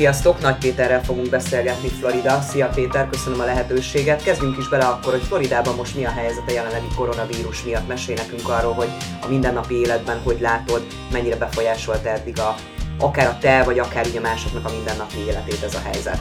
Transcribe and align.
Sziasztok! 0.00 0.40
Nagy 0.40 0.58
Péterrel 0.58 1.04
fogunk 1.04 1.30
beszélgetni 1.30 1.88
Florida. 1.88 2.40
Szia 2.40 2.68
Péter, 2.74 3.08
köszönöm 3.08 3.40
a 3.40 3.44
lehetőséget. 3.44 4.22
Kezdjünk 4.22 4.58
is 4.58 4.68
bele 4.68 4.84
akkor, 4.84 5.12
hogy 5.12 5.22
Floridában 5.22 5.74
most 5.74 5.96
mi 5.96 6.04
a 6.04 6.10
helyzet 6.10 6.48
a 6.48 6.52
jelenlegi 6.52 6.86
koronavírus 6.96 7.64
miatt. 7.64 7.88
Mesélj 7.88 8.18
nekünk 8.18 8.48
arról, 8.48 8.72
hogy 8.72 8.88
a 9.22 9.28
mindennapi 9.28 9.74
életben 9.74 10.20
hogy 10.22 10.40
látod, 10.40 10.82
mennyire 11.12 11.36
befolyásolta 11.36 12.08
eddig 12.08 12.38
a, 12.38 12.54
akár 12.98 13.26
a 13.26 13.38
te, 13.40 13.62
vagy 13.64 13.78
akár 13.78 14.06
ugye 14.06 14.20
másoknak 14.20 14.64
a 14.64 14.72
mindennapi 14.72 15.18
életét 15.26 15.62
ez 15.62 15.74
a 15.74 15.80
helyzet. 15.84 16.18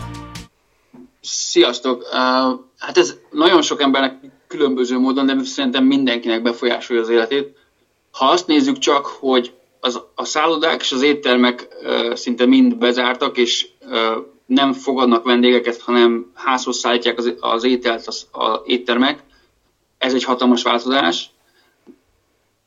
Sziasztok! 1.22 2.02
Uh, 2.02 2.60
hát 2.78 2.98
ez 2.98 3.16
nagyon 3.32 3.62
sok 3.62 3.82
embernek 3.82 4.14
különböző 4.48 4.98
módon, 4.98 5.26
de 5.26 5.36
szerintem 5.44 5.84
mindenkinek 5.84 6.42
befolyásolja 6.42 7.02
az 7.02 7.10
életét. 7.10 7.58
Ha 8.12 8.26
azt 8.26 8.48
nézzük 8.48 8.78
csak, 8.78 9.06
hogy 9.06 9.59
az, 9.80 10.02
a 10.16 10.26
szállodák 10.26 10.82
és 10.82 10.92
az 10.92 11.02
éttermek 11.02 11.68
uh, 11.84 12.14
szinte 12.14 12.46
mind 12.46 12.76
bezártak, 12.76 13.38
és 13.38 13.68
uh, 13.82 14.26
nem 14.46 14.74
fogadnak 14.74 15.24
vendégeket, 15.24 15.82
hanem 15.82 16.32
házhoz 16.34 16.78
szállítják 16.78 17.18
az, 17.18 17.34
az 17.40 17.64
ételt 17.64 18.08
az, 18.08 18.28
az 18.32 18.60
éttermek. 18.66 19.24
Ez 19.98 20.14
egy 20.14 20.24
hatalmas 20.24 20.64
változás. 20.64 21.30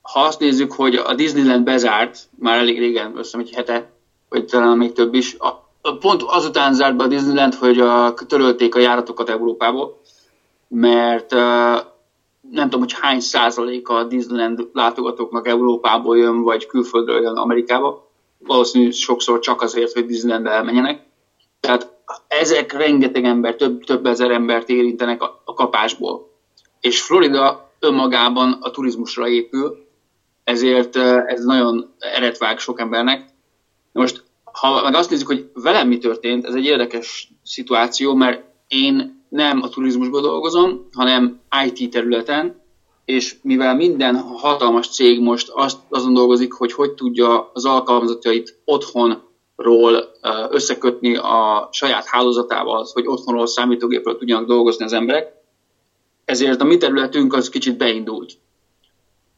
Ha 0.02 0.20
azt 0.20 0.38
nézzük, 0.38 0.72
hogy 0.72 0.94
a 0.94 1.14
Disneyland 1.14 1.64
bezárt, 1.64 2.18
már 2.38 2.58
elég 2.58 2.78
régen, 2.78 3.16
azt 3.16 3.36
egy 3.36 3.50
hete, 3.54 3.92
vagy 4.28 4.44
talán 4.44 4.76
még 4.76 4.92
több 4.92 5.14
is, 5.14 5.36
a, 5.38 5.70
pont 6.00 6.22
azután 6.22 6.74
zárt 6.74 6.96
be 6.96 7.04
a 7.04 7.06
Disneyland, 7.06 7.54
hogy 7.54 7.80
a, 7.80 8.14
törölték 8.14 8.74
a 8.74 8.78
járatokat 8.78 9.28
Európából, 9.28 10.00
mert 10.68 11.32
uh, 11.32 11.78
nem 12.52 12.64
tudom, 12.64 12.80
hogy 12.80 12.92
hány 13.00 13.20
százaléka 13.20 13.94
a 13.94 14.04
Disneyland 14.04 14.68
látogatóknak 14.72 15.48
Európából 15.48 16.18
jön, 16.18 16.42
vagy 16.42 16.66
külföldről 16.66 17.22
jön 17.22 17.36
Amerikába. 17.36 18.10
Valószínűleg 18.38 18.92
sokszor 18.92 19.38
csak 19.38 19.62
azért, 19.62 19.92
hogy 19.92 20.06
Disneylandbe 20.06 20.50
elmenjenek. 20.50 21.06
Tehát 21.60 21.92
ezek 22.28 22.72
rengeteg 22.72 23.24
ember, 23.24 23.54
több, 23.54 23.84
több 23.84 24.06
ezer 24.06 24.30
embert 24.30 24.68
érintenek 24.68 25.22
a, 25.22 25.42
a 25.44 25.54
kapásból. 25.54 26.30
És 26.80 27.02
Florida 27.02 27.72
önmagában 27.78 28.58
a 28.60 28.70
turizmusra 28.70 29.28
épül, 29.28 29.86
ezért 30.44 30.96
ez 31.26 31.44
nagyon 31.44 31.94
eretvág 31.98 32.58
sok 32.58 32.80
embernek. 32.80 33.24
Most, 33.92 34.24
ha 34.44 34.82
meg 34.82 34.94
azt 34.94 35.10
nézzük, 35.10 35.26
hogy 35.26 35.50
velem 35.54 35.88
mi 35.88 35.98
történt, 35.98 36.46
ez 36.46 36.54
egy 36.54 36.64
érdekes 36.64 37.32
szituáció, 37.42 38.14
mert 38.14 38.44
én 38.68 39.21
nem 39.32 39.62
a 39.62 39.68
turizmusban 39.68 40.22
dolgozom, 40.22 40.88
hanem 40.92 41.40
IT 41.64 41.90
területen, 41.90 42.60
és 43.04 43.36
mivel 43.42 43.74
minden 43.76 44.16
hatalmas 44.16 44.88
cég 44.88 45.20
most 45.20 45.48
azt, 45.48 45.78
azon 45.88 46.14
dolgozik, 46.14 46.52
hogy 46.52 46.72
hogy 46.72 46.92
tudja 46.92 47.50
az 47.52 47.64
alkalmazottjait 47.64 48.58
otthonról 48.64 50.12
összekötni 50.50 51.16
a 51.16 51.68
saját 51.72 52.06
hálózatával, 52.06 52.86
hogy 52.92 53.06
otthonról 53.06 53.46
számítógépről 53.46 54.18
tudjanak 54.18 54.46
dolgozni 54.46 54.84
az 54.84 54.92
emberek, 54.92 55.32
ezért 56.24 56.60
a 56.60 56.64
mi 56.64 56.76
területünk 56.76 57.34
az 57.34 57.48
kicsit 57.48 57.76
beindult. 57.76 58.32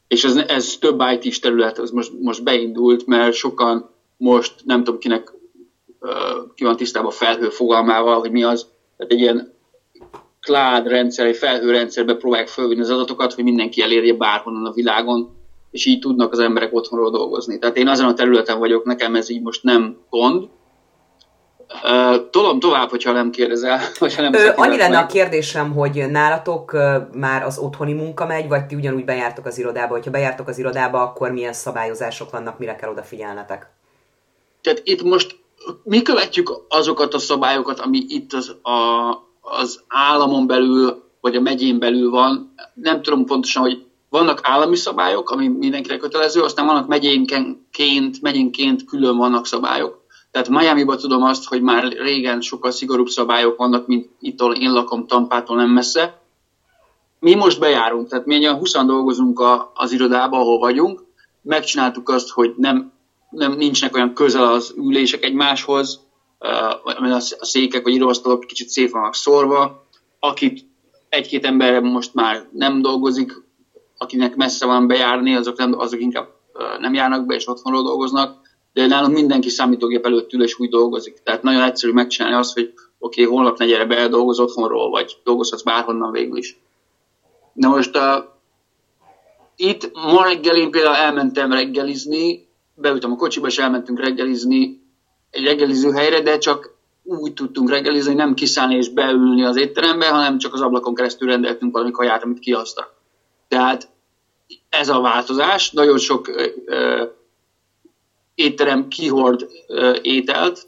És 0.08 0.25
ez, 0.25 0.36
ez 0.36 0.77
több 0.77 1.03
IT-s 1.12 1.39
terület, 1.39 1.79
az 1.79 1.91
most, 1.91 2.12
most 2.20 2.42
beindult, 2.42 3.06
mert 3.06 3.34
sokan 3.34 3.91
most 4.17 4.55
nem 4.64 4.84
tudom 4.84 5.01
kinek 5.01 5.33
ki 6.55 6.64
van 6.64 6.77
tisztában 6.77 7.11
a 7.11 7.14
felhő 7.14 7.48
fogalmával, 7.48 8.19
hogy 8.19 8.31
mi 8.31 8.42
az, 8.42 8.67
tehát 8.97 9.12
egy 9.12 9.20
ilyen 9.20 9.53
cloud 10.45 10.87
rendszer, 10.87 11.27
egy 11.27 11.37
felhőrendszerbe 11.37 12.14
próbálják 12.14 12.48
fölvinni 12.48 12.81
az 12.81 12.91
adatokat, 12.91 13.33
hogy 13.33 13.45
mindenki 13.45 13.83
elérje 13.83 14.14
bárhonnan 14.14 14.67
a 14.67 14.73
világon, 14.73 15.36
és 15.70 15.86
így 15.86 15.98
tudnak 15.98 16.33
az 16.33 16.39
emberek 16.39 16.75
otthonról 16.75 17.11
dolgozni. 17.11 17.59
Tehát 17.59 17.77
én 17.77 17.89
azon 17.89 18.06
a 18.06 18.14
területen 18.14 18.59
vagyok, 18.59 18.84
nekem 18.84 19.14
ez 19.14 19.31
így 19.31 19.42
most 19.42 19.62
nem 19.62 19.97
gond. 20.11 20.48
Uh, 21.83 22.30
tolom 22.30 22.61
tovább, 22.61 22.91
hogyha 22.91 23.13
nem 23.13 23.30
kérdezel. 23.30 23.80
Hogyha 23.98 24.23
nem 24.23 24.35
Ö, 24.35 24.51
annyi 24.57 24.77
lenne 24.77 24.98
a 24.98 25.07
kérdésem, 25.07 25.73
hogy 25.73 26.05
nálatok 26.11 26.73
uh, 26.73 26.95
már 27.14 27.42
az 27.42 27.58
otthoni 27.58 27.92
munka 27.92 28.27
megy, 28.27 28.48
vagy 28.48 28.67
ti 28.67 28.74
ugyanúgy 28.74 29.05
bejártok 29.05 29.47
az 29.47 29.58
irodába? 29.58 29.95
Hogyha 29.95 30.11
bejártok 30.11 30.48
az 30.48 30.58
irodába, 30.58 31.02
akkor 31.02 31.30
milyen 31.30 31.52
szabályozások 31.52 32.30
vannak, 32.30 32.58
mire 32.58 32.77
kell 32.77 32.91
odafigyelnetek? 32.91 33.70
Tehát 34.61 34.80
itt 34.85 35.02
most 35.02 35.36
mi 35.83 36.02
követjük 36.02 36.64
azokat 36.68 37.14
a 37.14 37.18
szabályokat, 37.18 37.80
ami 37.80 38.05
itt 38.08 38.33
az, 38.33 38.48
a, 38.63 39.11
az 39.44 39.82
államon 39.88 40.46
belül, 40.46 41.02
vagy 41.20 41.36
a 41.36 41.40
megyén 41.40 41.78
belül 41.78 42.10
van. 42.10 42.55
Nem 42.74 43.02
tudom 43.02 43.24
pontosan, 43.24 43.62
hogy 43.62 43.84
vannak 44.08 44.40
állami 44.42 44.77
szabályok, 44.77 45.30
ami 45.30 45.48
mindenkire 45.48 45.96
kötelező, 45.96 46.40
aztán 46.40 46.66
vannak 46.66 46.86
megyénként, 46.86 48.20
megyénként 48.20 48.84
külön 48.84 49.16
vannak 49.16 49.46
szabályok. 49.46 50.02
Tehát 50.30 50.48
Miami-ban 50.48 50.98
tudom 50.98 51.22
azt, 51.22 51.44
hogy 51.44 51.62
már 51.62 51.92
régen 51.92 52.40
sokkal 52.40 52.70
szigorúbb 52.70 53.06
szabályok 53.06 53.56
vannak, 53.56 53.86
mint 53.86 54.08
itt, 54.20 54.40
ahol 54.40 54.55
én 54.55 54.72
lakom 54.72 55.06
Tampától 55.06 55.56
nem 55.56 55.70
messze. 55.70 56.20
Mi 57.18 57.34
most 57.34 57.61
bejárunk, 57.61 58.08
tehát 58.08 58.26
mi 58.26 58.38
olyan 58.38 58.56
20 58.56 58.72
dolgozunk 58.72 59.40
a, 59.40 59.70
az 59.74 59.92
irodában, 59.92 60.40
ahol 60.40 60.58
vagyunk. 60.58 61.05
Megcsináltuk 61.42 62.08
azt, 62.08 62.30
hogy 62.30 62.55
nem, 62.56 62.92
nem 63.30 63.52
nincsenek 63.52 63.94
olyan 63.94 64.14
közel 64.14 64.52
az 64.52 64.74
ülések 64.76 65.24
egymáshoz, 65.24 66.00
a 66.44 67.20
székek 67.40 67.82
vagy 67.82 67.92
íróasztalok 67.92 68.46
kicsit 68.46 68.68
szét 68.68 68.90
vannak 68.90 69.14
szórva, 69.14 69.86
akit 70.18 70.66
egy-két 71.08 71.44
ember 71.44 71.80
most 71.80 72.14
már 72.14 72.48
nem 72.52 72.82
dolgozik, 72.82 73.42
akinek 73.98 74.36
messze 74.36 74.66
van 74.66 74.86
bejárni, 74.86 75.34
azok, 75.34 75.56
nem, 75.56 75.78
azok 75.78 76.00
inkább 76.00 76.28
nem 76.78 76.94
járnak 76.94 77.27
be, 77.27 77.34
és 77.34 77.48
otthonról 77.48 77.82
dolgoznak, 77.82 78.40
de 78.72 78.86
nálunk 78.86 79.14
mindenki 79.14 79.48
számítógép 79.48 80.05
előtt 80.05 80.32
ül, 80.32 80.42
és 80.42 80.58
úgy 80.58 80.68
dolgozik. 80.68 81.22
Tehát 81.22 81.42
nagyon 81.42 81.62
egyszerű 81.62 81.92
megcsinálni 81.92 82.36
azt, 82.36 82.52
hogy 82.52 82.72
oké, 82.98 83.22
okay, 83.22 83.34
holnap 83.34 83.58
ne 83.58 83.66
gyere 83.66 83.84
be, 83.84 84.08
dolgoz 84.08 84.40
otthonról, 84.40 84.90
vagy 84.90 85.16
dolgozhatsz 85.24 85.62
bárhonnan 85.62 86.12
végül 86.12 86.36
is. 86.36 86.58
Na 87.52 87.68
most 87.68 87.96
uh, 87.96 88.24
itt 89.56 89.90
ma 89.92 90.24
reggel 90.24 90.56
én 90.56 90.70
például 90.70 90.94
elmentem 90.94 91.52
reggelizni, 91.52 92.48
beültem 92.74 93.12
a 93.12 93.16
kocsiba, 93.16 93.46
és 93.46 93.58
elmentünk 93.58 94.00
reggelizni 94.00 94.83
egy 95.34 95.45
reggeliző 95.45 95.90
helyre, 95.90 96.20
de 96.20 96.39
csak 96.39 96.72
úgy 97.02 97.33
tudtunk 97.33 97.70
reggelizni, 97.70 98.08
hogy 98.08 98.17
nem 98.17 98.34
kiszállni 98.34 98.74
és 98.74 98.89
beülni 98.89 99.45
az 99.45 99.56
étterembe, 99.56 100.08
hanem 100.08 100.39
csak 100.39 100.55
az 100.55 100.61
ablakon 100.61 100.95
keresztül 100.95 101.28
rendeltünk 101.28 101.72
valami 101.72 101.90
kaját, 101.90 102.22
amit 102.22 102.39
kihoztak. 102.39 102.95
Tehát 103.48 103.89
ez 104.68 104.89
a 104.89 105.00
változás. 105.00 105.70
Nagyon 105.70 105.98
sok 105.98 106.28
ö, 106.28 106.46
ö, 106.64 107.05
étterem 108.34 108.89
kihord 108.89 109.46
ö, 109.67 109.96
ételt. 110.02 110.67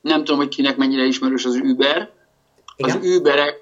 Nem 0.00 0.18
tudom, 0.24 0.36
hogy 0.36 0.48
kinek 0.48 0.76
mennyire 0.76 1.04
ismerős 1.04 1.44
az 1.44 1.54
Uber. 1.54 2.10
Igen? 2.76 2.96
Az 2.96 3.06
Uberek 3.06 3.60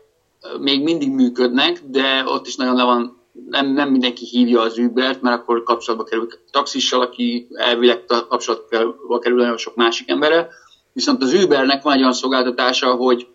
még 0.58 0.82
mindig 0.82 1.10
működnek, 1.10 1.82
de 1.86 2.24
ott 2.26 2.46
is 2.46 2.56
nagyon 2.56 2.76
le 2.76 2.84
van 2.84 3.19
nem, 3.48 3.72
nem 3.72 3.90
mindenki 3.90 4.24
hívja 4.24 4.60
az 4.60 4.78
Ubert, 4.78 5.22
mert 5.22 5.40
akkor 5.40 5.62
kapcsolatba 5.62 6.04
kerül 6.04 6.28
taxissal, 6.50 7.00
aki 7.00 7.48
elvileg 7.54 8.04
kapcsolatba 8.28 9.18
kerül 9.18 9.38
nagyon 9.38 9.56
sok 9.56 9.74
másik 9.74 10.10
emberre. 10.10 10.48
Viszont 10.92 11.22
az 11.22 11.32
Ubernek 11.32 11.82
van 11.82 11.92
egy 11.92 12.00
olyan 12.00 12.12
szolgáltatása, 12.12 12.94
hogy, 12.94 13.26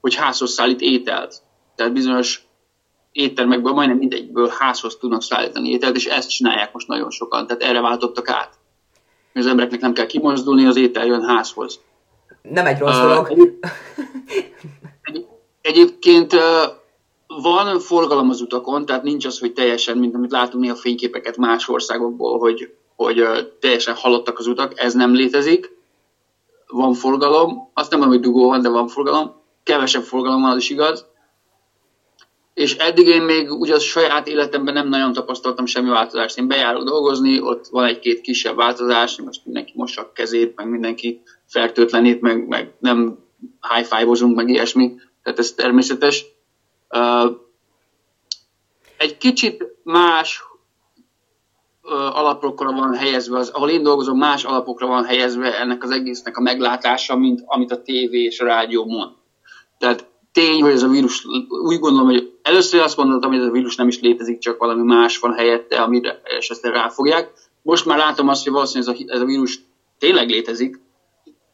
hogy 0.00 0.14
házhoz 0.14 0.52
szállít 0.52 0.80
ételt. 0.80 1.42
Tehát 1.74 1.92
bizonyos 1.92 2.46
éttermekből 3.12 3.72
majdnem 3.72 3.98
mindegyből 3.98 4.52
házhoz 4.58 4.96
tudnak 4.96 5.22
szállítani 5.22 5.68
ételt, 5.68 5.96
és 5.96 6.06
ezt 6.06 6.30
csinálják 6.30 6.72
most 6.72 6.88
nagyon 6.88 7.10
sokan. 7.10 7.46
Tehát 7.46 7.62
erre 7.62 7.80
váltottak 7.80 8.28
át. 8.28 8.54
Az 9.34 9.46
embereknek 9.46 9.80
nem 9.80 9.92
kell 9.92 10.06
kimozdulni, 10.06 10.66
az 10.66 10.76
étel 10.76 11.06
jön 11.06 11.22
házhoz. 11.22 11.80
Nem 12.42 12.66
egy 12.66 12.78
rossz 12.78 13.00
dolog. 13.00 13.30
Uh, 13.30 13.48
egy, 15.02 15.26
egyébként 15.60 16.32
uh, 16.32 16.40
van 17.42 17.78
forgalom 17.78 18.30
az 18.30 18.40
utakon, 18.40 18.86
tehát 18.86 19.02
nincs 19.02 19.26
az, 19.26 19.38
hogy 19.38 19.52
teljesen, 19.52 19.98
mint 19.98 20.14
amit 20.14 20.30
látunk 20.30 20.62
néha 20.62 20.74
fényképeket 20.76 21.36
más 21.36 21.68
országokból, 21.68 22.38
hogy, 22.38 22.74
hogy 22.96 23.24
teljesen 23.60 23.94
halottak 23.94 24.38
az 24.38 24.46
utak, 24.46 24.80
ez 24.80 24.94
nem 24.94 25.14
létezik. 25.14 25.72
Van 26.66 26.94
forgalom, 26.94 27.70
azt 27.74 27.90
nem 27.90 27.98
mondom, 27.98 28.18
hogy 28.18 28.26
dugó 28.26 28.48
van, 28.48 28.62
de 28.62 28.68
van 28.68 28.88
forgalom. 28.88 29.42
Kevesebb 29.62 30.02
forgalom 30.02 30.42
van, 30.42 30.50
az 30.50 30.56
is 30.56 30.70
igaz. 30.70 31.06
És 32.54 32.76
eddig 32.76 33.06
én 33.06 33.22
még 33.22 33.50
ugye 33.50 33.74
a 33.74 33.78
saját 33.78 34.26
életemben 34.26 34.74
nem 34.74 34.88
nagyon 34.88 35.12
tapasztaltam 35.12 35.66
semmi 35.66 35.88
változást. 35.88 36.38
Én 36.38 36.48
bejárok 36.48 36.84
dolgozni, 36.84 37.40
ott 37.40 37.66
van 37.66 37.84
egy-két 37.84 38.20
kisebb 38.20 38.56
változás, 38.56 39.20
most 39.20 39.44
mindenki 39.44 39.72
mossa 39.76 40.02
a 40.02 40.12
kezét, 40.12 40.56
meg 40.56 40.68
mindenki 40.68 41.22
fertőtlenít, 41.46 42.20
meg, 42.20 42.48
meg 42.48 42.74
nem 42.78 43.18
high 43.74 43.86
five 43.86 44.26
meg 44.26 44.48
ilyesmi, 44.48 44.94
tehát 45.22 45.38
ez 45.38 45.52
természetes 45.52 46.24
egy 48.96 49.16
kicsit 49.18 49.64
más 49.82 50.42
alapokra 52.12 52.72
van 52.72 52.94
helyezve, 52.94 53.38
az, 53.38 53.48
ahol 53.48 53.70
én 53.70 53.82
dolgozom, 53.82 54.18
más 54.18 54.44
alapokra 54.44 54.86
van 54.86 55.04
helyezve 55.04 55.60
ennek 55.60 55.82
az 55.82 55.90
egésznek 55.90 56.36
a 56.36 56.40
meglátása, 56.40 57.16
mint 57.16 57.42
amit 57.46 57.70
a 57.70 57.82
tévé 57.82 58.22
és 58.22 58.40
a 58.40 58.44
rádió 58.44 58.84
mond. 58.84 59.10
Tehát 59.78 60.06
tény, 60.32 60.62
hogy 60.62 60.72
ez 60.72 60.82
a 60.82 60.88
vírus, 60.88 61.24
úgy 61.48 61.78
gondolom, 61.78 62.08
hogy 62.08 62.32
először 62.42 62.80
azt 62.80 62.96
gondoltam, 62.96 63.30
hogy 63.30 63.40
ez 63.40 63.46
a 63.46 63.50
vírus 63.50 63.76
nem 63.76 63.88
is 63.88 64.00
létezik, 64.00 64.38
csak 64.38 64.58
valami 64.58 64.82
más 64.82 65.18
van 65.18 65.34
helyette, 65.34 65.82
amire 65.82 66.20
esetleg 66.24 66.72
ráfogják. 66.72 67.32
Most 67.62 67.84
már 67.84 67.98
látom 67.98 68.28
azt, 68.28 68.44
hogy 68.44 68.52
valószínűleg 68.52 68.94
ez 68.94 69.08
a, 69.08 69.12
ez 69.12 69.20
a 69.20 69.24
vírus 69.24 69.60
tényleg 69.98 70.28
létezik, 70.28 70.82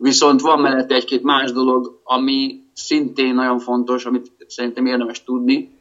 Viszont 0.02 0.40
van 0.40 0.60
mellette 0.60 0.94
egy-két 0.94 1.22
más 1.22 1.52
dolog, 1.52 2.00
ami 2.04 2.60
szintén 2.86 3.34
nagyon 3.34 3.58
fontos, 3.58 4.04
amit 4.04 4.32
szerintem 4.46 4.86
érdemes 4.86 5.24
tudni, 5.24 5.78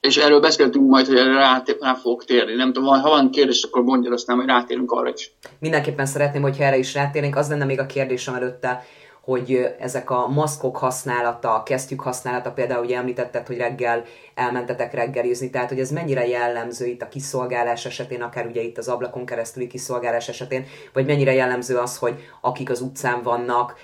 és 0.00 0.16
erről 0.16 0.40
beszéltünk 0.40 0.88
majd, 0.88 1.06
hogy 1.06 1.16
erre 1.16 1.32
rá, 1.32 1.62
rá 1.80 1.94
fogok 1.94 2.24
térni. 2.24 2.54
Nem 2.54 2.72
tudom, 2.72 3.00
ha 3.00 3.08
van 3.08 3.30
kérdés, 3.30 3.62
akkor 3.62 3.82
mondja, 3.82 4.12
aztán 4.12 4.36
majd 4.36 4.48
rátérünk 4.48 4.92
arra 4.92 5.12
is. 5.12 5.32
Mindenképpen 5.58 6.06
szeretném, 6.06 6.42
hogyha 6.42 6.64
erre 6.64 6.76
is 6.78 6.94
rátérnénk. 6.94 7.36
Az 7.36 7.48
lenne 7.48 7.64
még 7.64 7.80
a 7.80 7.86
kérdésem 7.86 8.34
előtte, 8.34 8.84
hogy 9.26 9.74
ezek 9.78 10.10
a 10.10 10.28
maszkok 10.28 10.76
használata, 10.76 11.54
a 11.54 11.62
kesztyűk 11.62 12.00
használata, 12.00 12.52
például 12.52 12.84
ugye 12.84 12.96
említetted, 12.96 13.46
hogy 13.46 13.56
reggel 13.56 14.04
elmentetek 14.34 14.94
reggelizni, 14.94 15.50
tehát 15.50 15.68
hogy 15.68 15.80
ez 15.80 15.90
mennyire 15.90 16.26
jellemző 16.26 16.86
itt 16.86 17.02
a 17.02 17.08
kiszolgálás 17.08 17.86
esetén, 17.86 18.22
akár 18.22 18.46
ugye 18.46 18.62
itt 18.62 18.78
az 18.78 18.88
ablakon 18.88 19.26
keresztüli 19.26 19.66
kiszolgálás 19.66 20.28
esetén, 20.28 20.66
vagy 20.92 21.06
mennyire 21.06 21.32
jellemző 21.32 21.76
az, 21.76 21.98
hogy 21.98 22.14
akik 22.40 22.70
az 22.70 22.80
utcán 22.80 23.22
vannak, 23.22 23.74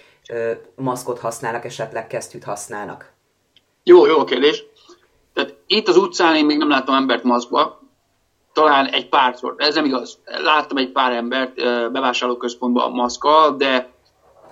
maszkot 0.75 1.19
használnak, 1.19 1.65
esetleg 1.65 2.07
kesztyűt 2.07 2.45
használnak? 2.45 3.13
Jó, 3.83 4.07
jó 4.07 4.19
a 4.19 4.25
kérdés. 4.25 4.65
Tehát 5.33 5.57
itt 5.67 5.89
az 5.89 5.97
utcán 5.97 6.37
én 6.37 6.45
még 6.45 6.59
nem 6.59 6.69
láttam 6.69 6.95
embert 6.95 7.23
maszkba, 7.23 7.81
talán 8.53 8.87
egy 8.87 9.09
párszor, 9.09 9.55
ez 9.57 9.75
nem 9.75 9.85
igaz. 9.85 10.19
Láttam 10.25 10.77
egy 10.77 10.93
pár 10.93 11.13
embert 11.13 11.55
bevásárlóközpontban 11.93 12.93
maszkkal, 12.93 13.57
de 13.57 13.91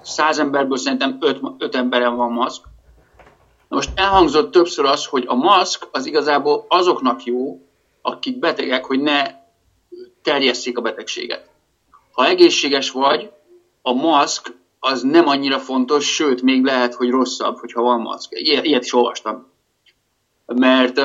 száz 0.02 0.38
emberből 0.38 0.78
szerintem 0.78 1.16
öt, 1.20 1.40
öt 1.58 1.74
emberen 1.74 2.16
van 2.16 2.32
maszk. 2.32 2.64
Most 3.68 3.90
elhangzott 3.94 4.50
többször 4.50 4.84
az, 4.84 5.06
hogy 5.06 5.24
a 5.26 5.34
maszk 5.34 5.88
az 5.92 6.06
igazából 6.06 6.64
azoknak 6.68 7.24
jó, 7.24 7.60
akik 8.02 8.38
betegek, 8.38 8.84
hogy 8.84 9.00
ne 9.00 9.22
terjesszék 10.22 10.78
a 10.78 10.80
betegséget. 10.80 11.50
Ha 12.12 12.26
egészséges 12.26 12.90
vagy, 12.90 13.30
a 13.82 13.92
maszk 13.92 14.58
az 14.80 15.02
nem 15.02 15.28
annyira 15.28 15.58
fontos, 15.58 16.14
sőt, 16.14 16.42
még 16.42 16.64
lehet, 16.64 16.94
hogy 16.94 17.10
rosszabb, 17.10 17.58
hogyha 17.58 17.82
van 17.82 18.00
maszk. 18.00 18.30
Ilyet 18.40 18.84
is 18.84 18.92
olvastam. 18.92 19.46
Mert 20.46 20.98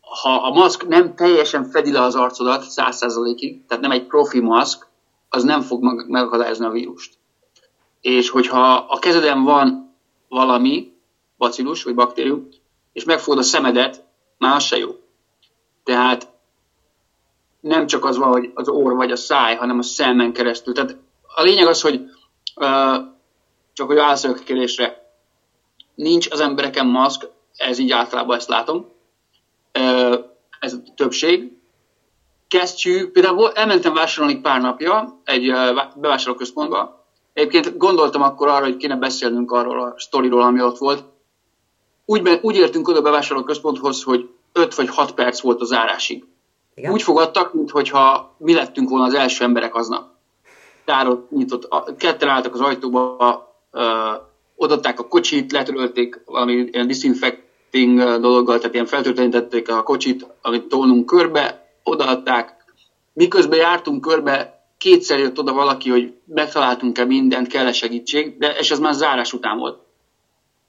ha 0.00 0.34
a 0.42 0.50
maszk 0.50 0.88
nem 0.88 1.14
teljesen 1.14 1.64
fedi 1.64 1.92
le 1.92 2.02
az 2.02 2.14
arcodat 2.14 2.62
száz 2.62 2.96
százalékig, 2.96 3.66
tehát 3.66 3.82
nem 3.82 3.92
egy 3.92 4.06
profi 4.06 4.40
maszk, 4.40 4.86
az 5.28 5.42
nem 5.42 5.60
fog 5.60 5.82
megakadályozni 6.08 6.64
a 6.64 6.70
vírust 6.70 7.18
és 8.06 8.30
hogyha 8.30 8.74
a 8.74 8.98
kezeden 8.98 9.42
van 9.42 9.94
valami, 10.28 10.92
bacillus 11.38 11.82
vagy 11.82 11.94
baktérium, 11.94 12.48
és 12.92 13.04
megfogod 13.04 13.38
a 13.38 13.42
szemedet, 13.42 14.04
már 14.38 14.56
az 14.56 14.62
se 14.62 14.76
jó. 14.76 14.90
Tehát 15.84 16.28
nem 17.60 17.86
csak 17.86 18.04
az 18.04 18.16
van, 18.16 18.28
hogy 18.28 18.50
az 18.54 18.68
orr 18.68 18.94
vagy 18.94 19.10
a 19.10 19.16
száj, 19.16 19.56
hanem 19.56 19.78
a 19.78 19.82
szemen 19.82 20.32
keresztül. 20.32 20.74
Tehát 20.74 20.96
a 21.34 21.42
lényeg 21.42 21.66
az, 21.66 21.80
hogy 21.80 22.00
csak 23.72 23.86
hogy 23.86 23.96
válaszoljak 23.96 24.40
a 24.40 24.44
kérdésre, 24.44 25.12
nincs 25.94 26.30
az 26.30 26.40
embereken 26.40 26.86
maszk, 26.86 27.28
ez 27.56 27.78
így 27.78 27.90
általában 27.90 28.36
ezt 28.36 28.48
látom, 28.48 28.88
ez 30.60 30.72
a 30.72 30.76
többség. 30.94 31.52
Kesztyű, 32.48 33.10
például 33.10 33.52
elmentem 33.52 33.94
vásárolni 33.94 34.40
pár 34.40 34.60
napja 34.60 35.20
egy 35.24 35.52
bevásárlóközpontba, 35.94 37.06
Egyébként 37.36 37.76
gondoltam 37.76 38.22
akkor 38.22 38.48
arra, 38.48 38.64
hogy 38.64 38.76
kéne 38.76 38.96
beszélnünk 38.96 39.52
arról 39.52 39.80
a 39.80 39.94
sztoriról, 39.96 40.42
ami 40.42 40.62
ott 40.62 40.78
volt. 40.78 41.04
Úgy, 42.04 42.38
úgy 42.42 42.56
értünk 42.56 42.88
oda 42.88 42.98
a 42.98 43.02
bevásárló 43.02 43.44
központhoz, 43.44 44.02
hogy 44.02 44.30
5 44.52 44.74
vagy 44.74 44.88
6 44.88 45.12
perc 45.12 45.40
volt 45.40 45.60
az 45.60 45.68
zárásig. 45.68 46.24
Igen? 46.74 46.92
Úgy 46.92 47.02
fogadtak, 47.02 47.54
mintha 47.54 48.34
mi 48.38 48.54
lettünk 48.54 48.88
volna 48.88 49.04
az 49.04 49.14
első 49.14 49.44
emberek 49.44 49.74
aznap. 49.74 50.08
Tárot 50.86 51.30
nyitott, 51.30 51.96
ketten 51.96 52.28
álltak 52.28 52.54
az 52.54 52.60
ajtóba, 52.60 53.38
ö, 53.70 54.12
odaadták 54.56 55.00
a 55.00 55.08
kocsit, 55.08 55.52
letörölték 55.52 56.20
valami 56.24 56.52
ilyen 56.52 56.86
disinfecting 56.86 57.98
dologgal, 57.98 58.58
tehát 58.58 58.74
ilyen 58.74 58.86
feltöltenítették 58.86 59.68
a 59.68 59.82
kocsit, 59.82 60.26
amit 60.42 60.64
tolnunk 60.64 61.06
körbe, 61.06 61.70
odaadták. 61.82 62.64
Miközben 63.12 63.58
jártunk 63.58 64.00
körbe, 64.00 64.56
kétszer 64.78 65.18
jött 65.18 65.38
oda 65.38 65.52
valaki, 65.52 65.90
hogy 65.90 66.14
megtaláltunk-e 66.24 67.04
mindent, 67.04 67.46
kell-e 67.46 67.72
segítség, 67.72 68.38
de 68.38 68.58
és 68.58 68.70
ez 68.70 68.78
már 68.78 68.94
zárás 68.94 69.32
után 69.32 69.58
volt. 69.58 69.78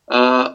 Uh, 0.06 0.46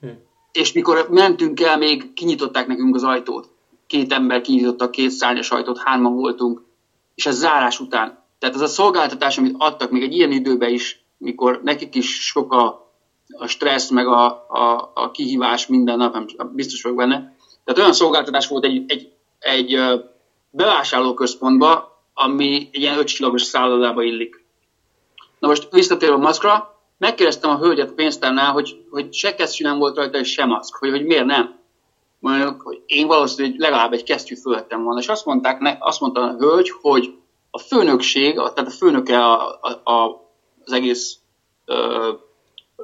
hm. 0.00 0.08
És 0.52 0.72
mikor 0.72 1.06
mentünk 1.10 1.60
el, 1.60 1.78
még 1.78 2.12
kinyitották 2.12 2.66
nekünk 2.66 2.94
az 2.94 3.04
ajtót. 3.04 3.48
Két 3.86 4.12
ember 4.12 4.40
kinyitotta 4.40 4.90
két 4.90 5.10
szárnyas 5.10 5.50
ajtót, 5.50 5.78
hárman 5.78 6.14
voltunk, 6.14 6.62
és 7.14 7.26
ez 7.26 7.36
zárás 7.36 7.80
után. 7.80 8.23
Tehát 8.44 8.58
ez 8.58 8.70
a 8.70 8.74
szolgáltatás, 8.74 9.38
amit 9.38 9.54
adtak 9.58 9.90
még 9.90 10.02
egy 10.02 10.14
ilyen 10.14 10.32
időben 10.32 10.70
is, 10.70 11.04
mikor 11.18 11.60
nekik 11.62 11.94
is 11.94 12.26
sok 12.26 12.52
a, 12.52 12.90
a 13.38 13.46
stressz, 13.46 13.90
meg 13.90 14.06
a, 14.06 14.24
a, 14.48 14.90
a 14.94 15.10
kihívás 15.10 15.66
minden 15.66 15.96
nap, 15.96 16.12
nem 16.12 16.26
biztos 16.52 16.82
vagyok 16.82 16.98
benne. 16.98 17.36
Tehát 17.64 17.80
olyan 17.80 17.92
szolgáltatás 17.92 18.48
volt 18.48 18.64
egy, 18.64 18.84
egy, 18.86 19.12
egy 19.38 19.78
bevásárlóközpontban, 20.50 21.84
ami 22.14 22.68
egy 22.72 22.80
ilyen 22.80 22.98
ötcsillagos 22.98 23.42
szállodába 23.42 24.02
illik. 24.02 24.44
Na 25.38 25.48
most 25.48 25.68
visszatérve 25.70 26.14
a 26.14 26.18
maszkra, 26.18 26.80
megkérdeztem 26.98 27.50
a 27.50 27.58
hölgyet 27.58 27.90
a 27.90 27.94
pénztárnál, 27.94 28.52
hogy, 28.52 28.84
hogy 28.90 29.14
se 29.14 29.34
kesztyű 29.34 29.64
nem 29.64 29.78
volt 29.78 29.96
rajta, 29.96 30.18
és 30.18 30.32
se 30.32 30.44
maszk, 30.44 30.76
hogy, 30.76 30.90
hogy 30.90 31.04
miért 31.04 31.26
nem. 31.26 31.58
Mondjuk, 32.18 32.60
hogy 32.62 32.82
én 32.86 33.06
valószínűleg 33.06 33.58
legalább 33.58 33.92
egy 33.92 34.02
kesztyű 34.02 34.34
fölöttem 34.34 34.82
volna. 34.82 35.00
És 35.00 35.08
azt, 35.08 35.24
mondták, 35.24 35.76
azt 35.78 36.00
mondta 36.00 36.20
a 36.20 36.36
hölgy, 36.38 36.72
hogy 36.80 37.14
a 37.54 37.58
főnökség, 37.58 38.34
tehát 38.34 38.58
a 38.58 38.70
főnöke 38.70 39.24
a, 39.24 39.58
a, 39.60 39.90
a, 39.92 40.28
az 40.64 40.72
egész 40.72 41.18
ö, 41.64 42.10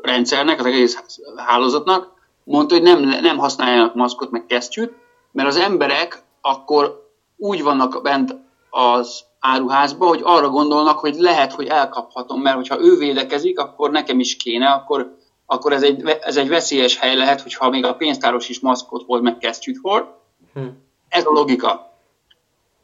rendszernek, 0.03 0.59
az 0.59 0.65
egész 0.65 1.23
hálózatnak, 1.37 2.13
mondta, 2.45 2.75
hogy 2.75 2.83
nem, 2.83 3.01
nem 3.01 3.39
használjanak 3.39 3.95
maszkot, 3.95 4.31
meg 4.31 4.47
kesztyűt, 4.47 4.93
mert 5.33 5.49
az 5.49 5.57
emberek 5.57 6.23
akkor 6.41 7.09
úgy 7.37 7.63
vannak 7.63 8.03
bent 8.03 8.35
az 8.71 9.25
áruházba, 9.41 10.07
hogy 10.07 10.21
arra 10.23 10.49
gondolnak, 10.49 10.99
hogy 10.99 11.15
lehet, 11.15 11.53
hogy 11.53 11.67
elkaphatom, 11.67 12.41
mert 12.41 12.57
hogyha 12.57 12.81
ő 12.81 12.97
védekezik, 12.97 13.59
akkor 13.59 13.91
nekem 13.91 14.21
is 14.21 14.37
kéne, 14.37 14.69
akkor, 14.69 15.17
akkor 15.47 15.73
ez, 15.73 15.83
egy, 15.83 16.09
ez 16.21 16.37
egy 16.37 16.49
veszélyes 16.49 16.99
hely 16.99 17.17
lehet, 17.17 17.41
hogyha 17.41 17.71
még 17.71 17.85
a 17.85 17.95
pénztáros 17.95 18.49
is 18.49 18.61
maszkot 18.61 19.05
hord, 19.07 19.23
meg 19.23 19.39
kesztyűt 19.39 19.79
hord. 19.83 20.07
Hm. 20.55 20.67
Ez 21.09 21.27
a 21.27 21.31
logika. 21.31 21.90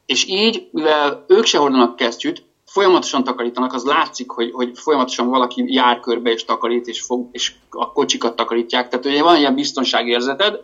És 0.06 0.26
így, 0.26 0.68
mivel 0.72 1.24
ők 1.28 1.44
se 1.44 1.58
hordanak 1.58 1.96
kesztyűt, 1.96 2.44
folyamatosan 2.66 3.24
takarítanak, 3.24 3.72
az 3.72 3.84
látszik, 3.84 4.30
hogy, 4.30 4.50
hogy 4.52 4.78
folyamatosan 4.78 5.28
valaki 5.28 5.64
jár 5.72 6.00
körbe 6.00 6.30
és 6.30 6.44
takarít, 6.44 6.86
és, 6.86 7.02
fog, 7.02 7.28
és 7.32 7.54
a 7.70 7.92
kocsikat 7.92 8.36
takarítják. 8.36 8.88
Tehát 8.88 9.06
ugye 9.06 9.22
van 9.22 9.36
ilyen 9.36 9.54
biztonságérzeted, 9.54 10.60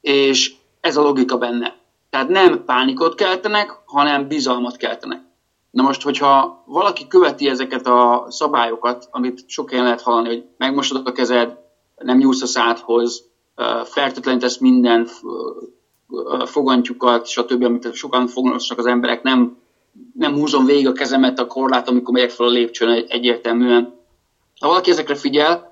és 0.00 0.54
ez 0.80 0.96
a 0.96 1.02
logika 1.02 1.38
benne. 1.38 1.76
Tehát 2.10 2.28
nem 2.28 2.64
pánikot 2.64 3.14
keltenek, 3.14 3.82
hanem 3.84 4.28
bizalmat 4.28 4.76
keltenek. 4.76 5.22
Na 5.70 5.82
most, 5.82 6.02
hogyha 6.02 6.62
valaki 6.66 7.06
követi 7.06 7.48
ezeket 7.48 7.86
a 7.86 8.26
szabályokat, 8.28 9.08
amit 9.10 9.44
sok 9.46 9.70
helyen 9.70 9.84
lehet 9.84 10.02
hallani, 10.02 10.28
hogy 10.28 10.44
megmosod 10.56 11.06
a 11.06 11.12
kezed, 11.12 11.58
nem 11.96 12.18
nyúlsz 12.18 12.42
a 12.42 12.46
szádhoz, 12.46 13.30
fertőtlenítesz 13.84 14.58
minden 14.58 15.08
fogantjukat, 16.44 17.26
stb., 17.26 17.64
amit 17.64 17.94
sokan 17.94 18.26
foglalkoznak 18.26 18.78
az 18.78 18.86
emberek, 18.86 19.22
nem, 19.22 19.56
nem 20.14 20.34
húzom 20.34 20.64
végig 20.64 20.88
a 20.88 20.92
kezemet 20.92 21.38
a 21.38 21.46
korlát, 21.46 21.88
amikor 21.88 22.14
megyek 22.14 22.30
fel 22.30 22.46
a 22.46 22.50
lépcsőn 22.50 23.04
egyértelműen. 23.08 24.00
Ha 24.60 24.68
valaki 24.68 24.90
ezekre 24.90 25.14
figyel, 25.14 25.70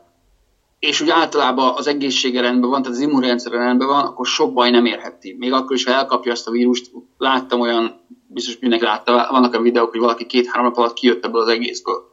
és 0.79 1.01
úgy 1.01 1.11
általában 1.11 1.75
az 1.77 1.87
egészsége 1.87 2.41
rendben 2.41 2.71
van, 2.71 2.83
tehát 2.83 2.97
az 2.97 3.03
immunrendszer 3.03 3.53
rendben 3.53 3.89
van, 3.89 4.05
akkor 4.05 4.27
sok 4.27 4.53
baj 4.53 4.71
nem 4.71 4.85
érheti. 4.85 5.37
Még 5.39 5.53
akkor 5.53 5.77
is, 5.77 5.85
ha 5.85 5.93
elkapja 5.93 6.33
ezt 6.33 6.49
a 6.49 6.51
vírust, 6.51 6.91
láttam 7.19 7.61
olyan, 7.61 8.01
biztos 8.27 8.59
mindenki 8.59 8.85
látta, 8.85 9.29
vannak 9.31 9.55
a 9.55 9.61
videók, 9.61 9.91
hogy 9.91 10.01
valaki 10.01 10.27
két-három 10.27 10.65
nap 10.65 10.77
alatt 10.77 10.93
kijött 10.93 11.25
ebből 11.25 11.41
az 11.41 11.49
egészből. 11.49 12.09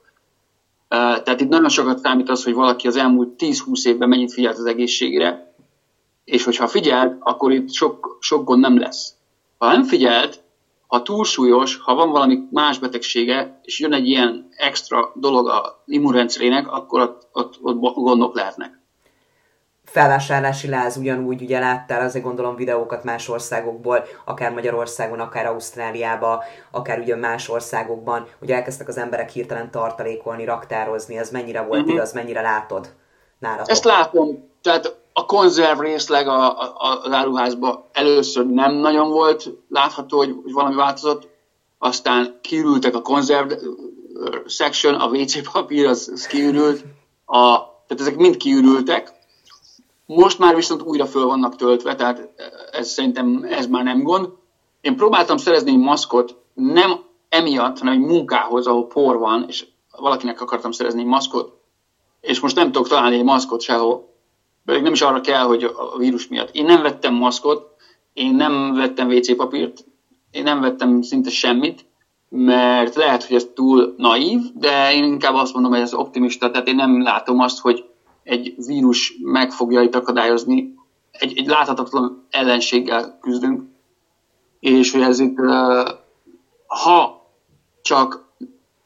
Tehát 0.87 1.41
itt 1.41 1.49
nagyon 1.49 1.69
sokat 1.69 1.99
számít 1.99 2.29
az, 2.29 2.43
hogy 2.43 2.53
valaki 2.53 2.87
az 2.87 2.95
elmúlt 2.95 3.43
10-20 3.43 3.87
évben 3.87 4.09
mennyit 4.09 4.33
figyelt 4.33 4.57
az 4.57 4.65
egészségre, 4.65 5.46
és 6.27 6.43
hogyha 6.43 6.67
figyelt, 6.67 7.17
akkor 7.19 7.51
itt 7.51 7.71
sok, 7.71 8.17
sok 8.19 8.43
gond 8.43 8.61
nem 8.61 8.79
lesz. 8.79 9.13
Ha 9.57 9.71
nem 9.71 9.83
figyelt, 9.83 10.43
ha 10.87 11.01
túlsúlyos, 11.01 11.77
ha 11.77 11.95
van 11.95 12.11
valami 12.11 12.39
más 12.51 12.79
betegsége, 12.79 13.59
és 13.63 13.79
jön 13.79 13.93
egy 13.93 14.07
ilyen 14.07 14.49
extra 14.57 15.11
dolog 15.15 15.47
a 15.47 15.83
immunrendszerének, 15.85 16.71
akkor 16.71 17.01
ott, 17.01 17.27
ott, 17.31 17.57
ott 17.61 17.95
gondok 17.95 18.35
lehetnek. 18.35 18.79
Felvásárlási 19.85 20.67
láz 20.67 20.97
ugyanúgy, 20.97 21.41
ugye 21.41 21.59
láttál 21.59 22.05
azért 22.05 22.25
gondolom 22.25 22.55
videókat 22.55 23.03
más 23.03 23.29
országokból, 23.29 24.03
akár 24.25 24.51
Magyarországon, 24.51 25.19
akár 25.19 25.45
Ausztráliába, 25.45 26.43
akár 26.71 26.99
ugye 26.99 27.15
más 27.15 27.49
országokban, 27.49 28.27
hogy 28.39 28.51
elkezdtek 28.51 28.87
az 28.87 28.97
emberek 28.97 29.29
hirtelen 29.29 29.71
tartalékolni, 29.71 30.45
raktározni, 30.45 31.17
ez 31.17 31.29
mennyire 31.29 31.61
volt 31.61 31.79
uh-huh. 31.79 31.95
igaz, 31.95 32.13
mennyire 32.13 32.41
látod 32.41 32.93
nálatok? 33.39 33.69
Ezt 33.69 33.83
látom, 33.83 34.49
tehát 34.61 34.96
a 35.17 35.25
konzerv 35.25 35.79
részleg 35.79 36.27
a, 36.27 36.59
a, 36.59 37.01
az 37.03 37.11
áruházban 37.11 37.83
először 37.91 38.45
nem 38.45 38.73
nagyon 38.73 39.09
volt 39.09 39.49
látható, 39.69 40.17
hogy, 40.17 40.35
hogy 40.43 40.51
valami 40.51 40.75
változott, 40.75 41.27
aztán 41.77 42.39
kirültek 42.41 42.95
a 42.95 43.01
konzerv 43.01 43.51
section, 44.45 44.93
a 44.93 45.07
WC 45.07 45.51
papír, 45.51 45.85
az, 45.85 46.09
az 46.13 46.25
kiürült, 46.25 46.83
a, 47.25 47.57
tehát 47.57 47.99
ezek 47.99 48.15
mind 48.15 48.37
kiürültek. 48.37 49.13
Most 50.05 50.39
már 50.39 50.55
viszont 50.55 50.81
újra 50.81 51.05
föl 51.05 51.25
vannak 51.25 51.55
töltve, 51.55 51.95
tehát 51.95 52.29
ez 52.71 52.89
szerintem 52.89 53.45
ez 53.49 53.67
már 53.67 53.83
nem 53.83 54.03
gond. 54.03 54.29
Én 54.81 54.95
próbáltam 54.95 55.37
szerezni 55.37 55.71
egy 55.71 55.77
maszkot, 55.77 56.35
nem 56.53 56.99
emiatt, 57.29 57.79
hanem 57.79 57.93
egy 57.93 58.07
munkához, 58.07 58.67
ahol 58.67 58.87
por 58.87 59.17
van, 59.17 59.45
és 59.47 59.67
valakinek 59.91 60.41
akartam 60.41 60.71
szerezni 60.71 60.99
egy 60.99 61.05
maszkot, 61.05 61.57
és 62.21 62.39
most 62.39 62.55
nem 62.55 62.71
tudok 62.71 62.87
találni 62.87 63.17
egy 63.17 63.23
maszkot 63.23 63.61
sehol, 63.61 64.15
pedig 64.67 64.83
nem 64.83 64.93
is 64.93 65.01
arra 65.01 65.21
kell, 65.21 65.43
hogy 65.43 65.63
a 65.63 65.97
vírus 65.97 66.27
miatt. 66.27 66.55
Én 66.55 66.65
nem 66.65 66.81
vettem 66.81 67.13
maszkot, 67.13 67.75
én 68.13 68.35
nem 68.35 68.73
vettem 68.73 69.07
WC 69.07 69.35
papírt, 69.35 69.85
én 70.31 70.43
nem 70.43 70.61
vettem 70.61 71.01
szinte 71.01 71.29
semmit, 71.29 71.85
mert 72.29 72.95
lehet, 72.95 73.23
hogy 73.23 73.35
ez 73.35 73.47
túl 73.53 73.93
naív, 73.97 74.39
de 74.53 74.93
én 74.93 75.03
inkább 75.03 75.33
azt 75.33 75.53
mondom, 75.53 75.71
hogy 75.71 75.81
ez 75.81 75.93
optimista, 75.93 76.51
tehát 76.51 76.67
én 76.67 76.75
nem 76.75 77.01
látom 77.01 77.39
azt, 77.39 77.59
hogy 77.59 77.85
egy 78.23 78.53
vírus 78.65 79.13
meg 79.23 79.51
fogja 79.51 79.81
itt 79.81 79.95
akadályozni, 79.95 80.73
egy, 81.11 81.37
egy 81.37 81.47
láthatatlan 81.47 82.27
ellenséggel 82.29 83.17
küzdünk, 83.21 83.61
és 84.59 84.91
hogy 84.91 85.01
ez 85.01 85.19
itt, 85.19 85.37
ha 86.67 87.27
csak 87.81 88.25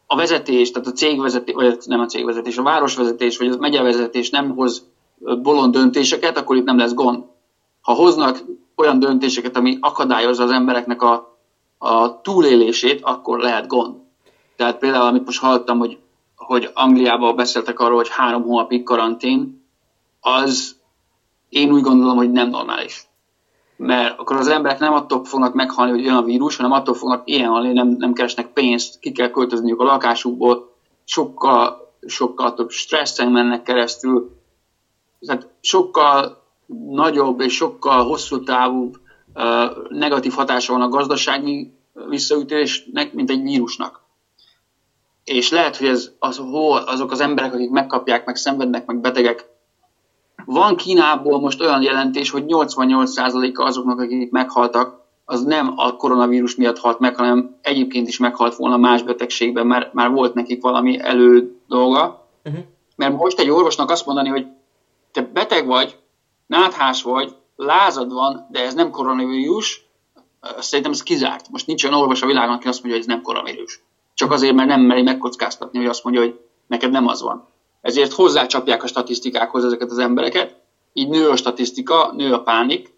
a 0.05 0.15
vezetés, 0.15 0.71
tehát 0.71 0.87
a 0.87 0.91
cégvezetés, 0.91 1.55
vagy 1.55 1.77
nem 1.85 1.99
a 1.99 2.05
cégvezetés, 2.05 2.57
a 2.57 2.63
városvezetés, 2.63 3.37
vagy 3.37 3.47
a 3.47 3.57
megyevezetés 3.57 4.29
nem 4.29 4.55
hoz 4.55 4.90
bolond 5.21 5.73
döntéseket, 5.73 6.37
akkor 6.37 6.55
itt 6.55 6.65
nem 6.65 6.77
lesz 6.77 6.93
gond. 6.93 7.23
Ha 7.81 7.93
hoznak 7.93 8.43
olyan 8.75 8.99
döntéseket, 8.99 9.57
ami 9.57 9.77
akadályozza 9.81 10.43
az 10.43 10.51
embereknek 10.51 11.01
a, 11.01 11.37
a 11.77 12.21
túlélését, 12.21 12.99
akkor 13.03 13.39
lehet 13.39 13.67
gond. 13.67 13.95
Tehát 14.55 14.77
például, 14.77 15.05
amit 15.05 15.25
most 15.25 15.39
hallottam, 15.39 15.77
hogy, 15.77 15.97
hogy 16.35 16.69
Angliában 16.73 17.35
beszéltek 17.35 17.79
arról, 17.79 17.95
hogy 17.95 18.09
három 18.09 18.43
hónapig 18.43 18.83
karantén, 18.83 19.65
az 20.19 20.75
én 21.49 21.71
úgy 21.71 21.81
gondolom, 21.81 22.17
hogy 22.17 22.31
nem 22.31 22.49
normális. 22.49 23.05
Mert 23.77 24.19
akkor 24.19 24.35
az 24.35 24.47
emberek 24.47 24.79
nem 24.79 24.93
attól 24.93 25.23
fognak 25.23 25.53
meghalni, 25.53 25.91
hogy 25.91 26.03
jön 26.03 26.15
a 26.15 26.23
vírus, 26.23 26.55
hanem 26.55 26.71
attól 26.71 26.93
fognak 26.93 27.21
ilyen 27.25 27.49
halni, 27.49 27.73
nem, 27.73 27.87
nem 27.87 28.13
keresnek 28.13 28.53
pénzt, 28.53 28.99
ki 28.99 29.11
kell 29.11 29.29
költözniük 29.29 29.79
a 29.79 29.83
lakásukból, 29.83 30.75
sokkal, 31.03 31.93
sokkal 32.07 32.53
több 32.53 32.69
stresszen 32.69 33.31
mennek 33.31 33.63
keresztül, 33.63 34.40
tehát 35.25 35.49
sokkal 35.61 36.43
nagyobb 36.89 37.41
és 37.41 37.55
sokkal 37.55 38.03
hosszú 38.03 38.43
távú 38.43 38.91
negatív 39.89 40.31
hatása 40.31 40.73
van 40.73 40.81
a 40.81 40.89
gazdasági 40.89 41.73
visszaütésnek, 42.09 43.13
mint 43.13 43.29
egy 43.29 43.41
vírusnak. 43.41 44.01
És 45.23 45.51
lehet, 45.51 45.77
hogy 45.77 45.87
ez 45.87 46.11
az, 46.19 46.37
hol 46.37 46.77
azok 46.77 47.11
az 47.11 47.19
emberek, 47.19 47.53
akik 47.53 47.69
megkapják, 47.69 48.25
meg 48.25 48.35
szenvednek, 48.35 48.85
meg 48.85 48.99
betegek. 48.99 49.49
Van 50.45 50.75
Kínából 50.75 51.39
most 51.39 51.61
olyan 51.61 51.81
jelentés, 51.81 52.29
hogy 52.29 52.43
88%-a 52.47 53.63
azoknak, 53.63 53.99
akik 53.99 54.31
meghaltak, 54.31 54.99
az 55.25 55.43
nem 55.43 55.73
a 55.75 55.95
koronavírus 55.95 56.55
miatt 56.55 56.77
halt 56.77 56.99
meg, 56.99 57.15
hanem 57.15 57.55
egyébként 57.61 58.07
is 58.07 58.17
meghalt 58.17 58.55
volna 58.55 58.77
más 58.77 59.03
betegségben, 59.03 59.67
mert 59.67 59.93
már 59.93 60.11
volt 60.11 60.33
nekik 60.33 60.61
valami 60.61 60.99
elő 60.99 61.55
dolga. 61.67 62.27
Uh-huh. 62.43 62.63
Mert 62.95 63.13
most 63.13 63.39
egy 63.39 63.49
orvosnak 63.49 63.89
azt 63.89 64.05
mondani, 64.05 64.29
hogy 64.29 64.47
te 65.11 65.21
beteg 65.21 65.65
vagy, 65.65 65.97
náthás 66.47 67.03
vagy, 67.03 67.35
lázad 67.55 68.13
van, 68.13 68.47
de 68.51 68.63
ez 68.63 68.73
nem 68.73 68.89
koronavírus, 68.89 69.85
szerintem 70.59 70.91
ez 70.91 71.03
kizárt. 71.03 71.49
Most 71.49 71.67
nincs 71.67 71.83
olyan 71.83 71.99
orvos 71.99 72.21
a 72.21 72.25
világon, 72.25 72.55
aki 72.55 72.67
azt 72.67 72.83
mondja, 72.83 72.99
hogy 72.99 73.09
ez 73.09 73.15
nem 73.15 73.23
koronavírus. 73.23 73.83
Csak 74.13 74.31
azért, 74.31 74.55
mert 74.55 74.69
nem 74.69 74.81
meri 74.81 75.01
megkockáztatni, 75.01 75.77
hogy 75.77 75.87
azt 75.87 76.03
mondja, 76.03 76.21
hogy 76.21 76.39
neked 76.67 76.91
nem 76.91 77.07
az 77.07 77.21
van. 77.21 77.47
Ezért 77.81 78.13
hozzácsapják 78.13 78.83
a 78.83 78.87
statisztikákhoz 78.87 79.63
ezeket 79.65 79.91
az 79.91 79.97
embereket, 79.97 80.55
így 80.93 81.09
nő 81.09 81.29
a 81.29 81.35
statisztika, 81.35 82.11
nő 82.15 82.33
a 82.33 82.41
pánik, 82.41 82.93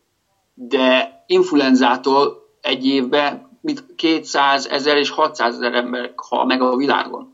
de 0.53 1.23
influenzától 1.27 2.47
egy 2.61 2.85
évben 2.85 3.51
mint 3.61 3.85
200 3.95 4.67
ezer 4.67 4.97
és 4.97 5.09
600 5.09 5.55
ezer 5.55 5.73
ember 5.73 6.13
hal 6.15 6.45
meg 6.45 6.61
a 6.61 6.75
világon 6.75 7.32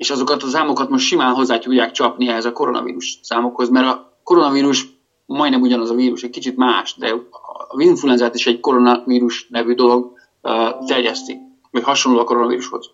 és 0.00 0.10
azokat 0.10 0.42
a 0.42 0.46
számokat 0.46 0.88
most 0.88 1.06
simán 1.06 1.34
hozzá 1.34 1.58
tudják 1.58 1.90
csapni 1.90 2.28
ehhez 2.28 2.44
a 2.44 2.52
koronavírus 2.52 3.18
számokhoz, 3.22 3.68
mert 3.68 3.86
a 3.86 4.18
koronavírus 4.22 4.86
majdnem 5.26 5.60
ugyanaz 5.60 5.90
a 5.90 5.94
vírus, 5.94 6.22
egy 6.22 6.30
kicsit 6.30 6.56
más, 6.56 6.96
de 6.96 7.10
a 7.70 7.82
influenzát 7.82 8.34
is 8.34 8.46
egy 8.46 8.60
koronavírus 8.60 9.46
nevű 9.48 9.74
dolog 9.74 10.12
uh, 10.42 10.86
terjeszti, 10.86 11.38
vagy 11.70 11.82
hasonló 11.82 12.18
a 12.18 12.24
koronavírushoz. 12.24 12.90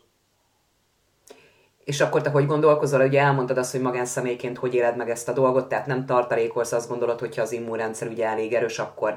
És 1.85 2.01
akkor 2.01 2.23
te 2.23 2.31
hogy 2.31 2.47
gondolkozol, 2.47 3.01
hogy 3.01 3.15
elmondtad 3.15 3.59
azt, 3.59 3.73
hogy 3.73 3.81
magánszemélyként 3.81 4.59
hogy 4.59 4.75
éled 4.75 4.97
meg 4.97 5.11
ezt 5.11 5.29
a 5.29 5.33
dolgot, 5.33 5.69
tehát 5.69 5.87
nem 5.87 6.07
tartalékolsz, 6.07 6.73
azt 6.73 6.89
gondolod, 6.89 7.21
hogyha 7.21 7.43
az 7.43 7.53
immunrendszer 7.53 8.09
ugye 8.09 8.27
elég 8.27 8.53
erős, 8.53 8.79
akkor 8.79 9.17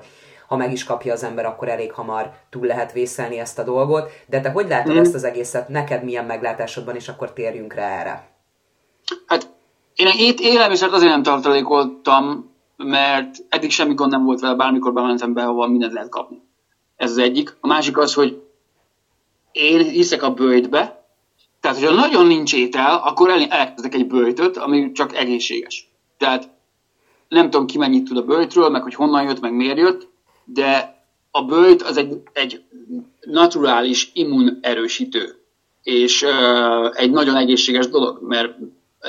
ha 0.50 0.56
meg 0.56 0.72
is 0.72 0.84
kapja 0.84 1.14
az 1.14 1.24
ember, 1.24 1.46
akkor 1.46 1.70
elég 1.70 1.92
hamar 1.92 2.32
túl 2.50 2.66
lehet 2.66 2.92
vészelni 2.92 3.40
ezt 3.40 3.60
a 3.60 3.64
dolgot. 3.64 4.10
De 4.28 4.42
te 4.42 4.50
hogy 4.50 4.68
látod 4.68 4.94
mm. 4.94 4.98
ezt 5.00 5.14
az 5.14 5.24
egészet? 5.24 5.70
Neked 5.70 6.04
milyen 6.04 6.26
meglátásodban, 6.26 6.96
és 6.96 7.08
akkor 7.08 7.34
térjünk 7.34 7.74
rá 7.74 8.00
erre. 8.00 8.30
Hát 9.26 9.50
én 9.96 10.08
itt 10.18 10.40
élelmiszert 10.40 10.92
azért 10.92 11.12
nem 11.12 11.24
tartalékoltam, 11.24 12.52
mert 12.78 13.36
eddig 13.50 13.72
semmi 13.72 13.94
gond 13.94 14.12
nem 14.12 14.24
volt 14.24 14.40
vele, 14.40 14.56
bármikor 14.56 14.94
bementem 14.94 15.34
be, 15.34 15.44
ahol 15.44 15.70
mindent 15.70 15.94
lehet 15.94 16.10
kapni. 16.10 16.42
Ez 16.96 17.12
az 17.12 17.18
egyik. 17.18 17.58
A 17.60 17.68
másik 17.68 17.98
az, 17.98 18.14
hogy 18.14 18.44
én 19.52 19.84
hiszek 19.84 20.24
a 20.24 20.34
bőjtbe, 20.34 21.04
tehát, 21.60 21.78
hogyha 21.78 21.94
nagyon 21.94 22.28
nincs 22.28 22.54
étel, 22.54 23.02
akkor 23.04 23.30
elkezdek 23.50 23.94
egy 23.94 24.08
bőjtöt, 24.08 24.58
ami 24.58 24.92
csak 24.92 25.16
egészséges. 25.16 25.90
Tehát 26.18 26.50
nem 27.28 27.50
tudom 27.50 27.66
ki 27.66 27.78
mennyit 27.78 28.08
tud 28.08 28.18
a 28.18 28.24
bőjtről, 28.26 28.70
meg 28.70 28.82
hogy 28.82 28.94
honnan 28.94 29.24
jött, 29.24 29.40
meg 29.40 29.54
miért 29.54 29.78
jött, 29.78 30.09
de 30.54 31.04
a 31.32 31.44
bőjt 31.44 31.82
az 31.82 31.98
egy, 31.98 32.22
egy 32.34 32.62
naturális 33.22 34.12
immunerősítő, 34.14 35.36
és 35.84 36.22
uh, 36.22 37.00
egy 37.00 37.12
nagyon 37.12 37.36
egészséges 37.36 37.88
dolog, 37.88 38.18
mert 38.22 38.56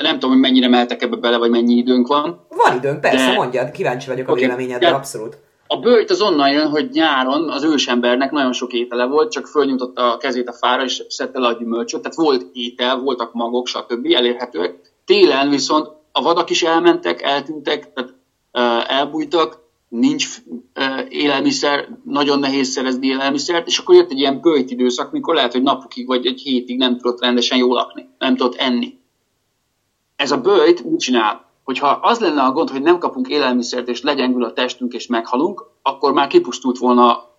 nem 0.01 0.13
tudom, 0.13 0.29
hogy 0.29 0.39
mennyire 0.39 0.67
mehetek 0.67 1.01
ebbe 1.01 1.15
bele, 1.15 1.37
vagy 1.37 1.49
mennyi 1.49 1.73
időnk 1.73 2.07
van. 2.07 2.45
Van 2.49 2.77
időnk, 2.77 3.01
persze, 3.01 3.29
de... 3.29 3.33
mondjad, 3.33 3.71
kíváncsi 3.71 4.07
vagyok 4.07 4.27
a 4.27 4.31
okay. 4.31 4.43
véleményedre, 4.43 4.89
abszolút. 4.89 5.37
A 5.67 5.77
bőjt 5.77 6.09
az 6.09 6.21
onnan 6.21 6.51
jön, 6.51 6.67
hogy 6.69 6.89
nyáron 6.89 7.49
az 7.49 7.63
ősembernek 7.63 8.31
nagyon 8.31 8.53
sok 8.53 8.73
étele 8.73 9.05
volt, 9.05 9.31
csak 9.31 9.47
fölnyújtotta 9.47 10.13
a 10.13 10.17
kezét 10.17 10.49
a 10.49 10.53
fára, 10.53 10.83
és 10.83 11.03
szedte 11.09 11.39
le 11.39 11.47
a 11.47 11.53
gyümölcsöt, 11.53 12.01
tehát 12.01 12.17
volt 12.17 12.45
étel, 12.53 12.99
voltak 12.99 13.33
magok, 13.33 13.67
stb. 13.67 14.07
elérhetőek. 14.13 14.75
Télen 15.05 15.49
viszont 15.49 15.89
a 16.11 16.21
vadak 16.21 16.49
is 16.49 16.63
elmentek, 16.63 17.21
eltűntek, 17.21 17.93
tehát 17.93 18.13
elbújtak, 18.89 19.59
nincs 19.91 20.27
élelmiszer, 21.09 21.87
nagyon 22.03 22.39
nehéz 22.39 22.69
szerezni 22.69 23.07
élelmiszert, 23.07 23.67
és 23.67 23.77
akkor 23.77 23.95
jött 23.95 24.11
egy 24.11 24.19
ilyen 24.19 24.41
bőjt 24.41 24.71
időszak, 24.71 25.11
mikor 25.11 25.35
lehet, 25.35 25.51
hogy 25.51 25.61
napokig 25.61 26.07
vagy 26.07 26.25
egy 26.25 26.41
hétig 26.41 26.77
nem 26.77 26.97
tudott 26.97 27.21
rendesen 27.21 27.57
jól 27.57 27.73
lakni, 27.73 28.09
nem 28.17 28.35
tudott 28.35 28.55
enni. 28.55 28.99
Ez 30.15 30.31
a 30.31 30.41
bőjt 30.41 30.83
mit 30.83 30.99
csinál? 30.99 31.45
Hogyha 31.63 31.87
az 31.87 32.19
lenne 32.19 32.41
a 32.41 32.51
gond, 32.51 32.69
hogy 32.69 32.81
nem 32.81 32.97
kapunk 32.97 33.27
élelmiszert, 33.27 33.87
és 33.87 34.01
legyengül 34.01 34.43
a 34.43 34.53
testünk, 34.53 34.93
és 34.93 35.07
meghalunk, 35.07 35.65
akkor 35.81 36.13
már 36.13 36.27
kipusztult 36.27 36.77
volna 36.77 37.29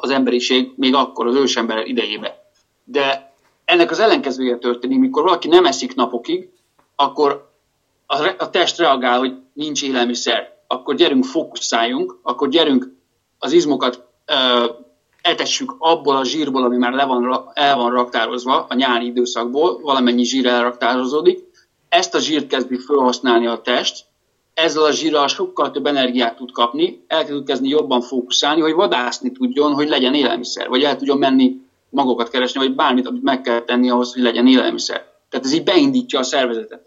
az 0.00 0.10
emberiség 0.10 0.72
még 0.76 0.94
akkor, 0.94 1.26
az 1.26 1.34
ősember 1.34 1.86
idejébe. 1.86 2.50
De 2.84 3.34
ennek 3.64 3.90
az 3.90 3.98
ellenkezője 3.98 4.56
történik, 4.56 4.98
mikor 4.98 5.22
valaki 5.22 5.48
nem 5.48 5.64
eszik 5.64 5.94
napokig, 5.94 6.48
akkor 6.96 7.50
a 8.38 8.50
test 8.50 8.78
reagál, 8.78 9.18
hogy 9.18 9.34
nincs 9.52 9.82
élelmiszer, 9.82 10.55
akkor 10.66 10.94
gyerünk 10.94 11.24
fókuszáljunk, 11.24 12.18
akkor 12.22 12.48
gyerünk 12.48 12.94
az 13.38 13.52
izmokat 13.52 14.06
ö, 14.26 14.64
etessük 15.22 15.74
abból 15.78 16.16
a 16.16 16.24
zsírból, 16.24 16.64
ami 16.64 16.76
már 16.76 16.92
le 16.92 17.04
van, 17.04 17.50
el 17.54 17.76
van 17.76 17.90
raktározva 17.90 18.66
a 18.68 18.74
nyári 18.74 19.06
időszakból, 19.06 19.80
valamennyi 19.80 20.24
zsír 20.24 20.46
elraktározódik, 20.46 21.44
ezt 21.88 22.14
a 22.14 22.18
zsírt 22.18 22.46
kezdi 22.46 22.78
felhasználni 22.78 23.46
a 23.46 23.60
test, 23.60 24.04
ezzel 24.54 24.82
a 24.82 24.90
zsírral 24.90 25.28
sokkal 25.28 25.70
több 25.70 25.86
energiát 25.86 26.36
tud 26.36 26.52
kapni, 26.52 27.04
el 27.06 27.24
tud 27.24 27.46
kezdeni 27.46 27.68
jobban 27.68 28.00
fókuszálni, 28.00 28.60
hogy 28.60 28.72
vadászni 28.72 29.32
tudjon, 29.32 29.72
hogy 29.72 29.88
legyen 29.88 30.14
élelmiszer, 30.14 30.68
vagy 30.68 30.82
el 30.82 30.96
tudjon 30.96 31.18
menni 31.18 31.60
magokat 31.88 32.28
keresni, 32.28 32.60
vagy 32.60 32.74
bármit, 32.74 33.06
amit 33.06 33.22
meg 33.22 33.40
kell 33.40 33.60
tenni 33.60 33.90
ahhoz, 33.90 34.12
hogy 34.12 34.22
legyen 34.22 34.46
élelmiszer. 34.46 35.06
Tehát 35.28 35.46
ez 35.46 35.52
így 35.52 35.64
beindítja 35.64 36.18
a 36.18 36.22
szervezetet. 36.22 36.82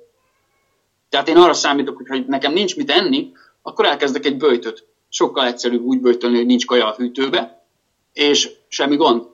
Tehát 1.09 1.27
én 1.27 1.37
arra 1.37 1.53
számítok, 1.53 2.01
hogy 2.07 2.25
nekem 2.27 2.53
nincs 2.53 2.75
mit 2.75 2.91
enni, 2.91 3.31
akkor 3.61 3.85
elkezdek 3.85 4.25
egy 4.25 4.37
böjtöt. 4.37 4.87
Sokkal 5.09 5.45
egyszerűbb 5.45 5.83
úgy 5.83 5.99
böjtölni, 5.99 6.37
hogy 6.37 6.45
nincs 6.45 6.65
kaja 6.65 6.87
a 6.87 6.95
hűtőbe, 6.95 7.65
és 8.13 8.49
semmi 8.67 8.95
gond. 8.95 9.27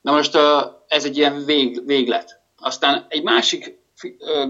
Na 0.00 0.12
most 0.12 0.38
ez 0.88 1.04
egy 1.04 1.16
ilyen 1.16 1.44
vég, 1.44 1.86
véglet. 1.86 2.40
Aztán 2.58 3.06
egy 3.08 3.22
másik 3.22 3.78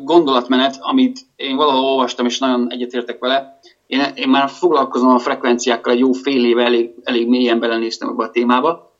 gondolatmenet, 0.02 0.76
amit 0.80 1.20
én 1.36 1.56
valahol 1.56 1.84
olvastam, 1.84 2.26
és 2.26 2.38
nagyon 2.38 2.72
egyetértek 2.72 3.18
vele, 3.18 3.60
én, 3.86 4.00
én 4.14 4.28
már 4.28 4.48
foglalkozom 4.48 5.08
a 5.08 5.18
frekvenciákkal 5.18 5.92
egy 5.92 5.98
jó 5.98 6.12
fél 6.12 6.44
éve, 6.44 6.64
elég, 6.64 6.90
elég 7.02 7.28
mélyen 7.28 7.58
belenéztem 7.58 8.08
ebbe 8.08 8.24
a 8.24 8.30
témába, 8.30 8.92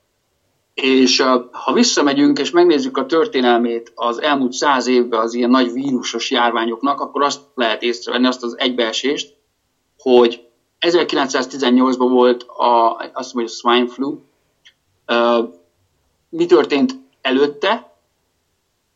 És 0.75 1.25
ha 1.50 1.73
visszamegyünk 1.73 2.38
és 2.38 2.50
megnézzük 2.50 2.96
a 2.96 3.06
történelmét 3.06 3.92
az 3.94 4.23
elmúlt 4.23 4.52
száz 4.52 4.87
évben 4.87 5.20
az 5.20 5.34
ilyen 5.34 5.50
nagy 5.50 5.73
vírusos 5.73 6.30
járványoknak, 6.30 7.00
akkor 7.00 7.23
azt 7.23 7.40
lehet 7.54 7.82
észrevenni, 7.82 8.26
azt 8.26 8.42
az 8.42 8.58
egybeesést, 8.58 9.37
hogy 10.04 10.49
1918-ban 10.80 12.08
volt 12.11 12.42
a, 12.42 12.96
azt 13.12 13.34
mondja, 13.34 13.54
swine 13.54 13.87
flu. 13.87 14.18
Mi 16.28 16.46
történt 16.46 16.92
előtte? 17.20 17.92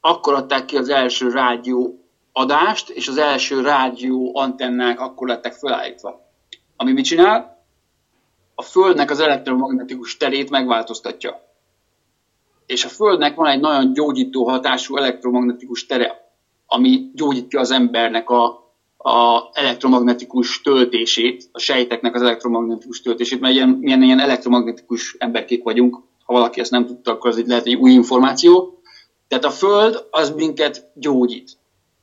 Akkor 0.01 0.35
adták 0.35 0.65
ki 0.65 0.77
az 0.77 0.89
első 0.89 1.29
rádió 1.29 2.05
adást, 2.33 2.89
és 2.89 3.09
az 3.09 3.17
első 3.17 3.61
rádió 3.61 4.31
antennák 4.35 5.01
akkor 5.01 5.29
lettek 5.29 5.53
felállítva. 5.53 6.21
Ami 6.77 6.93
mit 6.93 7.05
csinál? 7.05 7.65
A 8.55 8.63
Földnek 8.63 9.11
az 9.11 9.21
elektromagnetikus 9.21 10.17
terét 10.17 10.51
megváltoztatja. 10.51 11.41
És 12.67 12.85
a 12.85 12.89
Földnek 12.89 13.35
van 13.35 13.47
egy 13.47 13.61
nagyon 13.61 13.93
gyógyító 13.93 14.49
hatású 14.49 14.97
elektromagnetikus 14.97 15.87
tere, 15.87 16.33
ami 16.67 17.11
gyógyítja 17.15 17.61
az 17.61 17.71
embernek 17.71 18.31
a, 18.31 18.68
a 18.99 19.49
elektromagnetikus 19.53 20.61
töltését, 20.61 21.49
a 21.53 21.59
sejteknek 21.59 22.15
az 22.15 22.23
elektromagnetikus 22.23 23.01
töltését, 23.01 23.41
mert 23.41 23.55
ilyen, 23.55 23.69
milyen 23.69 24.03
ilyen 24.03 24.21
elektromagnetikus 24.21 25.17
emberkék 25.19 25.63
vagyunk, 25.63 25.95
ha 26.25 26.33
valaki 26.33 26.61
ezt 26.61 26.71
nem 26.71 26.87
tudta, 26.87 27.11
akkor 27.11 27.31
az 27.31 27.47
lehet 27.47 27.67
egy 27.67 27.75
új 27.75 27.91
információ. 27.91 28.81
Tehát 29.29 29.45
a 29.45 29.51
Föld 29.51 30.07
az 30.11 30.31
minket 30.31 30.91
gyógyít. 30.95 31.59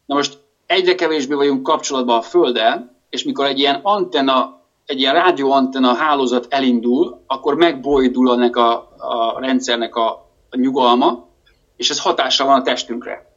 Na 0.05 0.15
most 0.15 0.39
egyre 0.65 0.95
kevésbé 0.95 1.33
vagyunk 1.33 1.63
kapcsolatban 1.63 2.17
a 2.17 2.21
Földdel, 2.21 2.95
és 3.09 3.23
mikor 3.23 3.45
egy 3.45 3.59
ilyen 3.59 3.79
antenna, 3.83 4.61
egy 4.85 4.99
ilyen 4.99 5.13
rádióantenna 5.13 5.93
hálózat 5.93 6.47
elindul, 6.49 7.23
akkor 7.27 7.55
megbojdul 7.55 8.33
ennek 8.33 8.55
a, 8.55 8.73
a 8.97 9.39
rendszernek 9.39 9.95
a, 9.95 10.09
a 10.49 10.57
nyugalma, 10.57 11.27
és 11.77 11.89
ez 11.89 11.99
hatással 11.99 12.47
van 12.47 12.59
a 12.59 12.63
testünkre. 12.63 13.34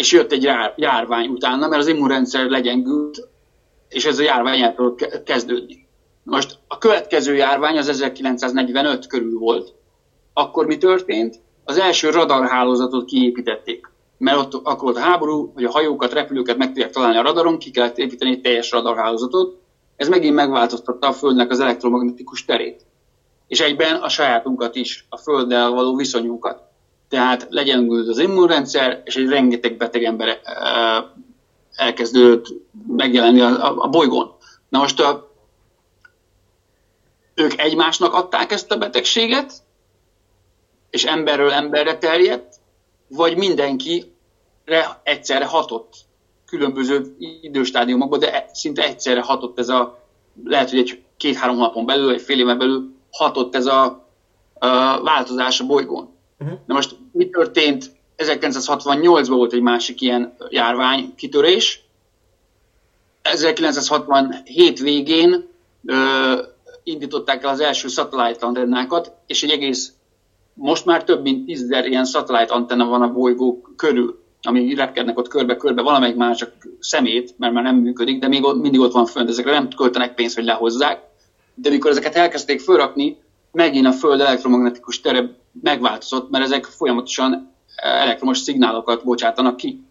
És 0.00 0.12
jött 0.12 0.32
egy 0.32 0.42
jár, 0.42 0.74
járvány 0.76 1.28
utána, 1.28 1.68
mert 1.68 1.82
az 1.82 1.88
immunrendszer 1.88 2.46
legyengült, 2.46 3.28
és 3.88 4.04
ez 4.04 4.18
a 4.18 4.22
járvány 4.22 4.60
el 4.60 4.74
tudott 4.74 5.22
kezdődni. 5.22 5.86
Most 6.22 6.58
a 6.68 6.78
következő 6.78 7.34
járvány 7.34 7.78
az 7.78 7.88
1945 7.88 9.06
körül 9.06 9.38
volt. 9.38 9.74
Akkor 10.32 10.66
mi 10.66 10.78
történt? 10.78 11.40
Az 11.64 11.78
első 11.78 12.10
radarhálózatot 12.10 13.04
kiépítették 13.04 13.90
mert 14.18 14.38
ott 14.38 14.54
akkor 14.54 14.82
volt 14.82 14.96
a 14.96 15.00
háború, 15.00 15.50
hogy 15.54 15.64
a 15.64 15.70
hajókat, 15.70 16.12
repülőket 16.12 16.56
meg 16.56 16.66
tudják 16.66 16.90
találni 16.90 17.16
a 17.16 17.22
radaron, 17.22 17.58
ki 17.58 17.70
kellett 17.70 17.98
építeni 17.98 18.30
egy 18.30 18.40
teljes 18.40 18.70
radarhálózatot. 18.70 19.60
Ez 19.96 20.08
megint 20.08 20.34
megváltoztatta 20.34 21.08
a 21.08 21.12
Földnek 21.12 21.50
az 21.50 21.60
elektromagnetikus 21.60 22.44
terét. 22.44 22.86
És 23.46 23.60
egyben 23.60 23.96
a 23.96 24.08
sajátunkat 24.08 24.76
is, 24.76 25.06
a 25.08 25.16
Földdel 25.16 25.70
való 25.70 25.96
viszonyunkat. 25.96 26.69
Tehát 27.10 27.46
legyen 27.48 27.88
az 28.08 28.18
immunrendszer, 28.18 29.02
és 29.04 29.16
egy 29.16 29.28
rengeteg 29.28 29.76
beteg 29.76 30.04
ember 30.04 30.40
elkezdődött 31.76 32.46
megjelenni 32.86 33.40
a, 33.40 33.82
a 33.82 33.88
bolygón. 33.88 34.32
Na 34.68 34.78
most 34.78 35.00
a, 35.00 35.30
ők 37.34 37.60
egymásnak 37.60 38.14
adták 38.14 38.52
ezt 38.52 38.70
a 38.70 38.78
betegséget, 38.78 39.52
és 40.90 41.04
emberről 41.04 41.50
emberre 41.50 41.98
terjedt, 41.98 42.54
vagy 43.08 43.36
mindenkire 43.36 45.00
egyszerre 45.02 45.44
hatott 45.44 45.94
különböző 46.46 47.16
időstádiumokban, 47.40 48.18
de 48.18 48.50
szinte 48.52 48.82
egyszerre 48.84 49.20
hatott 49.20 49.58
ez 49.58 49.68
a, 49.68 50.06
lehet, 50.44 50.70
hogy 50.70 50.78
egy 50.78 51.02
két-három 51.16 51.56
napon 51.56 51.86
belül, 51.86 52.12
egy 52.12 52.22
fél 52.22 52.38
éven 52.38 52.58
belül 52.58 52.94
hatott 53.10 53.54
ez 53.54 53.66
a, 53.66 53.84
a 54.54 55.02
változás 55.02 55.60
a 55.60 55.66
bolygón. 55.66 56.18
Uh-huh. 56.40 56.58
Na 56.66 56.74
most 56.74 56.96
mi 57.12 57.28
történt? 57.28 57.90
1968-ban 58.16 59.24
volt 59.28 59.52
egy 59.52 59.60
másik 59.60 60.00
ilyen 60.00 60.36
járvány 60.48 61.14
kitörés. 61.16 61.84
1967 63.22 64.78
végén 64.78 65.48
ö, 65.84 66.42
indították 66.82 67.42
el 67.42 67.50
az 67.50 67.60
első 67.60 67.88
satellite 67.88 68.46
antennákat, 68.46 69.12
és 69.26 69.42
egy 69.42 69.50
egész 69.50 69.92
most 70.54 70.84
már 70.84 71.04
több 71.04 71.22
mint 71.22 71.46
tízezer 71.46 71.86
ilyen 71.86 72.04
satellite 72.04 72.54
antenna 72.54 72.84
van 72.84 73.02
a 73.02 73.12
bolygó 73.12 73.62
körül, 73.76 74.22
ami 74.42 74.74
repkednek 74.74 75.18
ott 75.18 75.28
körbe-körbe, 75.28 75.82
valamelyik 75.82 76.16
már 76.16 76.36
csak 76.36 76.52
szemét, 76.78 77.34
mert 77.38 77.52
már 77.52 77.62
nem 77.62 77.76
működik, 77.76 78.20
de 78.20 78.28
még 78.28 78.44
ott, 78.44 78.60
mindig 78.60 78.80
ott 78.80 78.92
van 78.92 79.06
fönt, 79.06 79.28
ezekre 79.28 79.52
nem 79.52 79.68
költenek 79.68 80.14
pénzt, 80.14 80.34
hogy 80.34 80.44
lehozzák. 80.44 81.02
De 81.54 81.70
mikor 81.70 81.90
ezeket 81.90 82.14
elkezdték 82.14 82.60
fölrakni, 82.60 83.16
megint 83.52 83.86
a 83.86 83.92
Föld 83.92 84.20
elektromagnetikus 84.20 85.00
tere 85.00 85.36
megváltozott, 85.62 86.30
mert 86.30 86.44
ezek 86.44 86.64
folyamatosan 86.64 87.54
elektromos 87.76 88.38
szignálokat 88.38 89.04
bocsátanak 89.04 89.56
ki. 89.56 89.82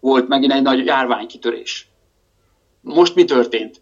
Volt 0.00 0.28
megint 0.28 0.52
egy 0.52 0.62
nagy 0.62 0.86
járványkitörés. 0.86 1.88
Most 2.80 3.14
mi 3.14 3.24
történt? 3.24 3.80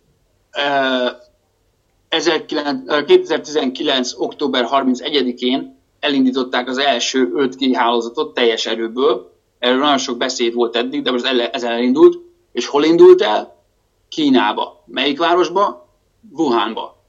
2019. 3.06 4.12
október 4.16 4.68
31-én 4.70 5.78
elindították 6.00 6.68
az 6.68 6.78
első 6.78 7.32
5G 7.34 7.72
hálózatot 7.74 8.34
teljes 8.34 8.66
erőből. 8.66 9.32
Erről 9.58 9.78
nagyon 9.78 9.98
sok 9.98 10.16
beszéd 10.16 10.54
volt 10.54 10.76
eddig, 10.76 11.02
de 11.02 11.10
most 11.10 11.24
ez 11.52 11.62
elindult. 11.62 12.18
És 12.52 12.66
hol 12.66 12.84
indult 12.84 13.22
el? 13.22 13.62
Kínába. 14.08 14.82
Melyik 14.86 15.18
városba? 15.18 15.88
Wuhanba. 16.30 17.03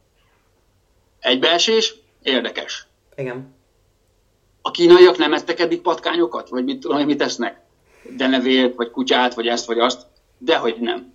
Egybeesés? 1.25 1.95
Érdekes. 2.23 2.87
Igen. 3.15 3.53
A 4.61 4.71
kínaiak 4.71 5.17
nem 5.17 5.33
ettek 5.33 5.59
eddig 5.59 5.81
patkányokat? 5.81 6.49
Vagy 6.49 6.63
mit 6.63 6.79
tudom, 6.79 7.05
mit 7.05 7.17
tesznek? 7.17 7.61
Denevért, 8.17 8.75
vagy 8.75 8.91
kutyát, 8.91 9.33
vagy 9.33 9.47
ezt, 9.47 9.65
vagy 9.65 9.79
azt? 9.79 10.05
Dehogy 10.37 10.75
nem. 10.79 11.13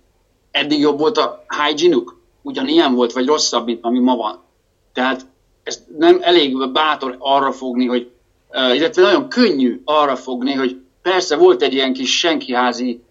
Eddig 0.51 0.79
jobb 0.79 0.99
volt 0.99 1.17
a 1.17 1.45
hygiene 1.65 2.01
ugyanilyen 2.41 2.95
volt, 2.95 3.11
vagy 3.11 3.25
rosszabb, 3.25 3.65
mint 3.65 3.83
ami 3.83 3.99
ma 3.99 4.15
van. 4.15 4.43
Tehát 4.93 5.25
ez 5.63 5.83
nem 5.97 6.19
elég 6.21 6.71
bátor 6.71 7.15
arra 7.19 7.51
fogni, 7.51 7.85
hogy, 7.85 8.11
illetve 8.51 9.01
nagyon 9.01 9.29
könnyű 9.29 9.81
arra 9.85 10.15
fogni, 10.15 10.53
hogy 10.53 10.81
persze 11.01 11.35
volt 11.35 11.61
egy 11.61 11.73
ilyen 11.73 11.93
kis 11.93 12.17
senkiházi 12.19 13.01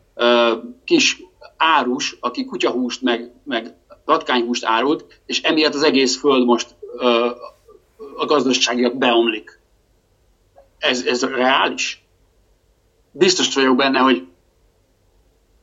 kis 0.85 1.23
árus, 1.57 2.17
aki 2.21 2.45
kutyahúst 2.45 3.03
meg, 3.03 3.33
meg 3.45 3.75
ratkányhúst 4.05 4.65
árult, 4.65 5.21
és 5.27 5.43
emiatt 5.43 5.75
az 5.75 5.83
egész 5.83 6.19
föld 6.19 6.45
most 6.45 6.75
a 8.17 8.25
gazdaságiak 8.25 8.97
beomlik. 8.97 9.61
Ez, 10.79 11.05
ez 11.07 11.23
reális? 11.23 12.05
Biztos 13.11 13.55
vagyok 13.55 13.77
benne, 13.77 13.99
hogy 13.99 14.27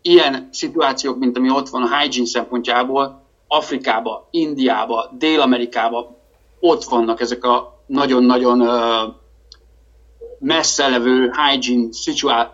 ilyen 0.01 0.49
szituációk, 0.51 1.17
mint 1.17 1.37
ami 1.37 1.49
ott 1.49 1.69
van 1.69 1.83
a 1.83 1.99
hygiene 1.99 2.27
szempontjából, 2.27 3.25
Afrikába, 3.47 4.27
Indiába, 4.31 5.09
Dél-Amerikába 5.17 6.17
ott 6.59 6.83
vannak 6.83 7.21
ezek 7.21 7.43
a 7.43 7.83
nagyon-nagyon 7.85 8.61
uh, 8.61 9.13
messze 10.39 10.87
levő 10.87 11.31
hygiene 11.31 11.87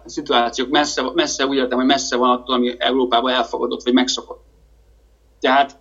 szituációk, 0.05 0.69
messze, 0.69 1.11
messze 1.13 1.45
úgy 1.45 1.57
értem, 1.57 1.77
hogy 1.77 1.87
messze 1.87 2.15
van 2.15 2.29
attól, 2.29 2.55
ami 2.55 2.75
Európában 2.77 3.31
elfogadott, 3.31 3.83
vagy 3.83 3.93
megszokott. 3.93 4.43
Tehát 5.39 5.79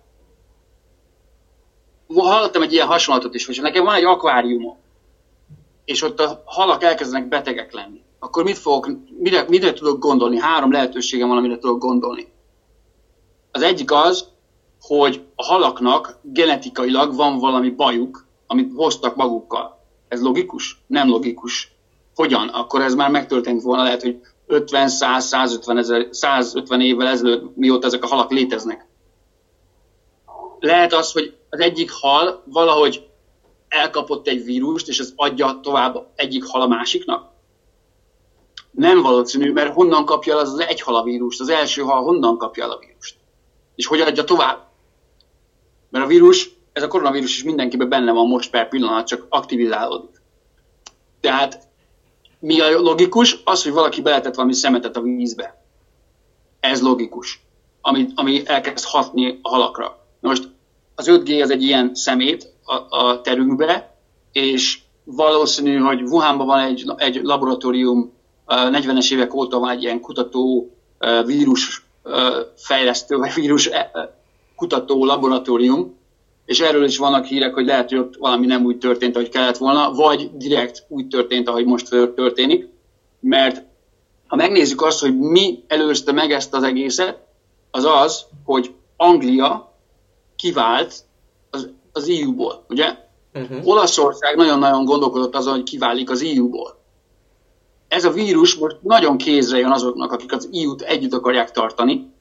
hallottam 2.15 2.61
egy 2.61 2.73
ilyen 2.73 2.87
hasonlatot 2.87 3.35
is, 3.35 3.45
hogy 3.45 3.59
nekem 3.61 3.83
van 3.83 3.95
egy 3.95 4.03
akváriumom, 4.03 4.77
és 5.85 6.01
ott 6.01 6.19
a 6.19 6.43
halak 6.45 6.83
elkezdenek 6.83 7.27
betegek 7.27 7.73
lenni, 7.73 8.01
akkor 8.19 8.43
mit 8.43 8.57
fogok, 8.57 8.89
mire, 9.17 9.45
mire 9.47 9.73
tudok 9.73 9.99
gondolni? 9.99 10.39
Három 10.39 10.71
lehetőségem 10.71 11.27
van, 11.27 11.37
amire 11.37 11.57
tudok 11.57 11.79
gondolni. 11.79 12.27
Az 13.51 13.61
egyik 13.61 13.91
az, 13.91 14.27
hogy 14.81 15.23
a 15.35 15.43
halaknak 15.43 16.19
genetikailag 16.21 17.15
van 17.15 17.39
valami 17.39 17.69
bajuk, 17.69 18.25
amit 18.47 18.71
hoztak 18.75 19.15
magukkal. 19.15 19.79
Ez 20.07 20.21
logikus? 20.21 20.83
Nem 20.87 21.07
logikus. 21.07 21.71
Hogyan? 22.15 22.47
Akkor 22.47 22.81
ez 22.81 22.95
már 22.95 23.09
megtörtént 23.09 23.61
volna, 23.61 23.83
lehet, 23.83 24.01
hogy 24.01 24.21
50, 24.47 24.87
100, 24.87 25.25
150, 25.25 25.77
ezer, 25.77 26.07
150 26.11 26.81
évvel 26.81 27.07
ezelőtt, 27.07 27.55
mióta 27.55 27.87
ezek 27.87 28.03
a 28.03 28.07
halak 28.07 28.31
léteznek. 28.31 28.87
Lehet 30.59 30.93
az, 30.93 31.11
hogy 31.11 31.37
az 31.53 31.59
egyik 31.59 31.91
hal 31.91 32.43
valahogy 32.45 33.07
elkapott 33.67 34.27
egy 34.27 34.43
vírust, 34.43 34.87
és 34.87 34.99
ez 34.99 35.13
adja 35.15 35.59
tovább 35.61 36.07
egyik 36.15 36.45
hal 36.45 36.61
a 36.61 36.67
másiknak? 36.67 37.31
Nem 38.71 39.01
valószínű, 39.01 39.51
mert 39.51 39.73
honnan 39.73 40.05
kapja 40.05 40.37
az 40.37 40.53
az 40.53 40.59
egy 40.59 40.81
hal 40.81 40.95
a 40.95 41.03
vírust? 41.03 41.39
Az 41.39 41.49
első 41.49 41.81
hal 41.81 42.03
honnan 42.03 42.37
kapja 42.37 42.63
el 42.63 42.71
a 42.71 42.77
vírust? 42.77 43.15
És 43.75 43.85
hogy 43.85 43.99
adja 43.99 44.23
tovább? 44.23 44.67
Mert 45.89 46.05
a 46.05 46.07
vírus, 46.07 46.49
ez 46.71 46.83
a 46.83 46.87
koronavírus 46.87 47.35
is 47.35 47.43
mindenkiben 47.43 47.89
benne 47.89 48.11
van 48.11 48.27
most 48.27 48.49
per 48.49 48.69
pillanat, 48.69 49.07
csak 49.07 49.25
aktivizálódik. 49.29 50.21
Tehát 51.21 51.67
mi 52.39 52.59
a 52.59 52.79
logikus? 52.79 53.41
Az, 53.43 53.63
hogy 53.63 53.71
valaki 53.71 54.01
beletett 54.01 54.35
valami 54.35 54.53
szemetet 54.53 54.97
a 54.97 55.01
vízbe. 55.01 55.65
Ez 56.59 56.81
logikus, 56.81 57.41
ami, 57.81 58.07
ami 58.15 58.47
elkezd 58.47 58.85
hatni 58.85 59.39
a 59.41 59.49
halakra. 59.49 60.05
Na 60.19 60.29
most 60.29 60.52
az 60.95 61.07
5G 61.09 61.41
az 61.41 61.49
egy 61.49 61.63
ilyen 61.63 61.95
szemét 61.95 62.53
a, 62.63 62.97
a 62.97 63.21
terünkbe, 63.21 63.97
és 64.31 64.79
valószínű, 65.03 65.77
hogy 65.77 66.01
Wuhanban 66.01 66.47
van 66.47 66.59
egy, 66.59 66.85
egy 66.97 67.19
laboratórium, 67.23 68.13
40-es 68.47 69.13
évek 69.13 69.33
óta 69.33 69.59
van 69.59 69.69
egy 69.69 69.83
ilyen 69.83 69.99
kutató 69.99 70.71
vírus 71.25 71.85
fejlesztő, 72.55 73.17
vagy 73.17 73.33
vírus 73.33 73.69
kutató 74.55 75.05
laboratórium, 75.05 75.95
és 76.45 76.59
erről 76.59 76.83
is 76.83 76.97
vannak 76.97 77.25
hírek, 77.25 77.53
hogy 77.53 77.65
lehet, 77.65 77.89
hogy 77.89 77.97
ott 77.97 78.15
valami 78.15 78.45
nem 78.45 78.65
úgy 78.65 78.77
történt, 78.77 79.15
ahogy 79.15 79.29
kellett 79.29 79.57
volna, 79.57 79.91
vagy 79.91 80.29
direkt 80.33 80.85
úgy 80.87 81.07
történt, 81.07 81.47
ahogy 81.47 81.65
most 81.65 81.89
történik, 81.89 82.67
mert 83.19 83.63
ha 84.27 84.35
megnézzük 84.35 84.81
azt, 84.81 84.99
hogy 84.99 85.19
mi 85.19 85.63
előzte 85.67 86.11
meg 86.11 86.31
ezt 86.31 86.53
az 86.53 86.63
egészet, 86.63 87.17
az 87.71 87.85
az, 87.85 88.25
hogy 88.45 88.73
Anglia 88.97 89.72
kivált 90.43 90.95
az, 91.49 91.69
az 91.91 92.09
EU-ból, 92.09 92.65
ugye? 92.69 92.95
Uh-huh. 93.33 93.67
Olaszország 93.67 94.35
nagyon-nagyon 94.35 94.85
gondolkodott 94.85 95.35
azon, 95.35 95.53
hogy 95.53 95.63
kiválik 95.63 96.09
az 96.09 96.21
EU-ból. 96.21 96.77
Ez 97.87 98.05
a 98.05 98.11
vírus 98.11 98.55
most 98.55 98.77
nagyon 98.81 99.17
kézre 99.17 99.57
jön 99.57 99.71
azoknak, 99.71 100.11
akik 100.11 100.31
az 100.31 100.49
EU-t 100.53 100.81
együtt 100.81 101.13
akarják 101.13 101.51
tartani, 101.51 102.11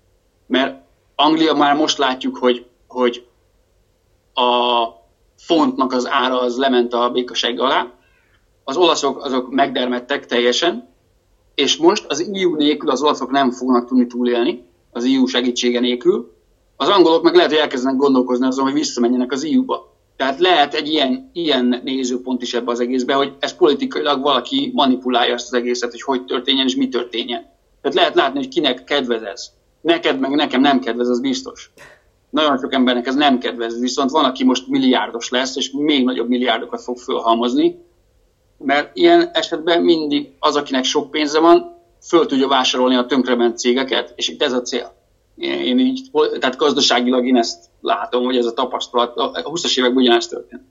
mert 0.47 0.81
Anglia 1.15 1.55
már 1.55 1.77
most 1.77 1.99
látjuk, 1.99 2.37
hogy, 2.37 2.67
hogy 2.89 3.27
a 4.35 4.87
fontnak 5.37 5.93
az 5.93 6.09
ára 6.09 6.41
az 6.41 6.57
lement 6.57 6.93
a 6.93 7.11
békaseg 7.11 7.61
alá, 7.61 7.93
az 8.65 8.77
olaszok 8.77 9.25
azok 9.25 9.51
megdermettek 9.51 10.27
teljesen, 10.27 10.89
és 11.55 11.77
most 11.77 12.05
az 12.09 12.31
EU 12.33 12.55
nélkül 12.55 12.91
az 12.91 13.03
olaszok 13.03 13.31
nem 13.31 13.51
fognak 13.51 13.87
tudni 13.87 14.07
túlélni, 14.07 14.65
az 14.91 15.05
EU 15.05 15.27
segítsége 15.27 15.81
nélkül, 15.81 16.32
az 16.83 16.89
angolok 16.89 17.23
meg 17.23 17.35
lehet, 17.35 17.51
hogy 17.51 17.61
elkezdenek 17.61 17.99
gondolkozni 17.99 18.47
azon, 18.47 18.65
hogy 18.65 18.73
visszamenjenek 18.73 19.33
az 19.33 19.45
EU-ba. 19.45 19.97
Tehát 20.17 20.41
lehet 20.41 20.75
egy 20.75 20.89
ilyen, 20.89 21.31
ilyen 21.33 21.81
nézőpont 21.85 22.43
is 22.43 22.55
ebbe 22.55 22.71
az 22.71 22.81
egészbe, 22.81 23.15
hogy 23.15 23.33
ez 23.39 23.57
politikailag 23.57 24.23
valaki 24.23 24.71
manipulálja 24.75 25.35
ezt 25.35 25.47
az 25.47 25.59
egészet, 25.59 25.91
hogy 25.91 26.03
hogy 26.03 26.25
történjen 26.25 26.67
és 26.67 26.77
mi 26.77 26.89
történjen. 26.89 27.51
Tehát 27.81 27.97
lehet 27.97 28.15
látni, 28.15 28.39
hogy 28.39 28.49
kinek 28.49 28.85
kedvez 28.85 29.23
ez. 29.23 29.51
Neked 29.81 30.19
meg 30.19 30.31
nekem 30.31 30.61
nem 30.61 30.81
kedvez, 30.81 31.09
az 31.09 31.21
biztos. 31.21 31.71
Nagyon 32.31 32.59
sok 32.59 32.73
embernek 32.73 33.07
ez 33.07 33.15
nem 33.15 33.39
kedvez, 33.39 33.81
viszont 33.81 34.11
van, 34.11 34.25
aki 34.25 34.45
most 34.45 34.69
milliárdos 34.69 35.31
lesz, 35.31 35.57
és 35.57 35.71
még 35.71 36.05
nagyobb 36.05 36.29
milliárdokat 36.29 36.83
fog 36.83 36.99
fölhalmozni, 36.99 37.79
mert 38.59 38.97
ilyen 38.97 39.31
esetben 39.33 39.83
mindig 39.83 40.33
az, 40.39 40.57
akinek 40.57 40.85
sok 40.85 41.11
pénze 41.11 41.41
van, 41.41 41.77
föl 42.07 42.27
tudja 42.27 42.49
vásárolni 42.49 42.97
a 42.97 43.07
tönkrement 43.07 43.59
cégeket, 43.59 44.13
és 44.17 44.29
itt 44.29 44.43
ez 44.43 44.53
a 44.53 44.63
cél. 44.63 45.02
Én 45.37 45.79
így, 45.79 46.11
tehát 46.39 46.57
gazdaságilag 46.57 47.27
én 47.27 47.37
ezt 47.37 47.65
látom, 47.81 48.25
hogy 48.25 48.37
ez 48.37 48.47
a 48.47 48.53
tapasztalat, 48.53 49.17
a 49.17 49.43
20-as 49.43 49.79
években 49.79 50.03
ugyanezt 50.03 50.31
történt. 50.31 50.63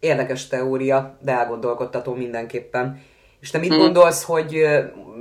Érdekes 0.00 0.46
teória, 0.46 1.18
de 1.20 1.32
elgondolkodtató 1.32 2.14
mindenképpen. 2.14 3.02
És 3.40 3.50
te 3.50 3.58
mit 3.58 3.72
hmm. 3.72 3.78
gondolsz, 3.78 4.22
hogy 4.22 4.66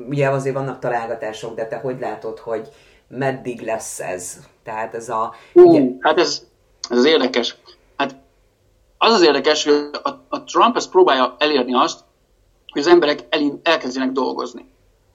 ugye 0.10 0.30
azért 0.30 0.56
vannak 0.56 0.80
találgatások, 0.80 1.56
de 1.56 1.68
te 1.68 1.76
hogy 1.76 2.00
látod, 2.00 2.40
hogy 2.40 2.68
meddig 3.08 3.62
lesz 3.62 4.00
ez? 4.00 4.40
Tehát 4.64 4.94
ez 4.94 5.10
a... 5.10 5.34
Uh, 5.54 5.66
ugye... 5.66 5.82
Hát 6.00 6.20
ez, 6.20 6.48
ez 6.90 6.98
az 6.98 7.06
érdekes. 7.06 7.56
Hát 7.96 8.16
az 8.98 9.14
az 9.14 9.22
érdekes, 9.22 9.64
hogy 9.64 9.90
a, 10.04 10.10
a 10.30 10.44
Trump 10.44 10.76
ezt 10.76 10.90
próbálja 10.90 11.36
elérni 11.40 11.74
azt, 11.74 12.00
hogy 12.72 12.82
az 12.82 12.88
emberek 12.88 13.20
el, 13.30 13.60
elkezdjenek 13.64 14.12
dolgozni. 14.12 14.66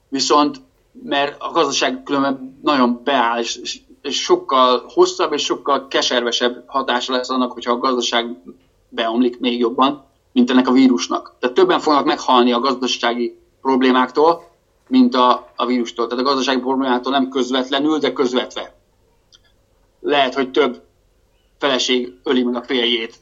Viszont 0.09 0.57
mert 0.91 1.41
a 1.41 1.51
gazdaság 1.51 2.03
különben 2.03 2.59
nagyon 2.63 3.01
beáll, 3.03 3.39
és, 3.39 3.79
és 4.01 4.21
sokkal 4.21 4.83
hosszabb 4.87 5.33
és 5.33 5.43
sokkal 5.43 5.87
keservesebb 5.87 6.63
hatása 6.67 7.13
lesz 7.13 7.29
annak, 7.29 7.51
hogyha 7.51 7.71
a 7.71 7.77
gazdaság 7.77 8.41
beomlik 8.89 9.39
még 9.39 9.59
jobban, 9.59 10.05
mint 10.31 10.49
ennek 10.49 10.67
a 10.67 10.71
vírusnak. 10.71 11.35
Tehát 11.39 11.55
többen 11.55 11.79
fognak 11.79 12.05
meghalni 12.05 12.51
a 12.51 12.59
gazdasági 12.59 13.37
problémáktól, 13.61 14.47
mint 14.87 15.15
a, 15.15 15.51
a 15.55 15.65
vírustól. 15.65 16.07
Tehát 16.07 16.25
a 16.25 16.27
gazdasági 16.27 16.59
problémától 16.59 17.11
nem 17.11 17.29
közvetlenül, 17.29 17.97
de 17.97 18.13
közvetve. 18.13 18.75
Lehet, 19.99 20.33
hogy 20.33 20.51
több 20.51 20.81
feleség 21.57 22.13
öli 22.23 22.43
meg 22.43 22.55
a 22.55 22.63
férjét, 22.63 23.15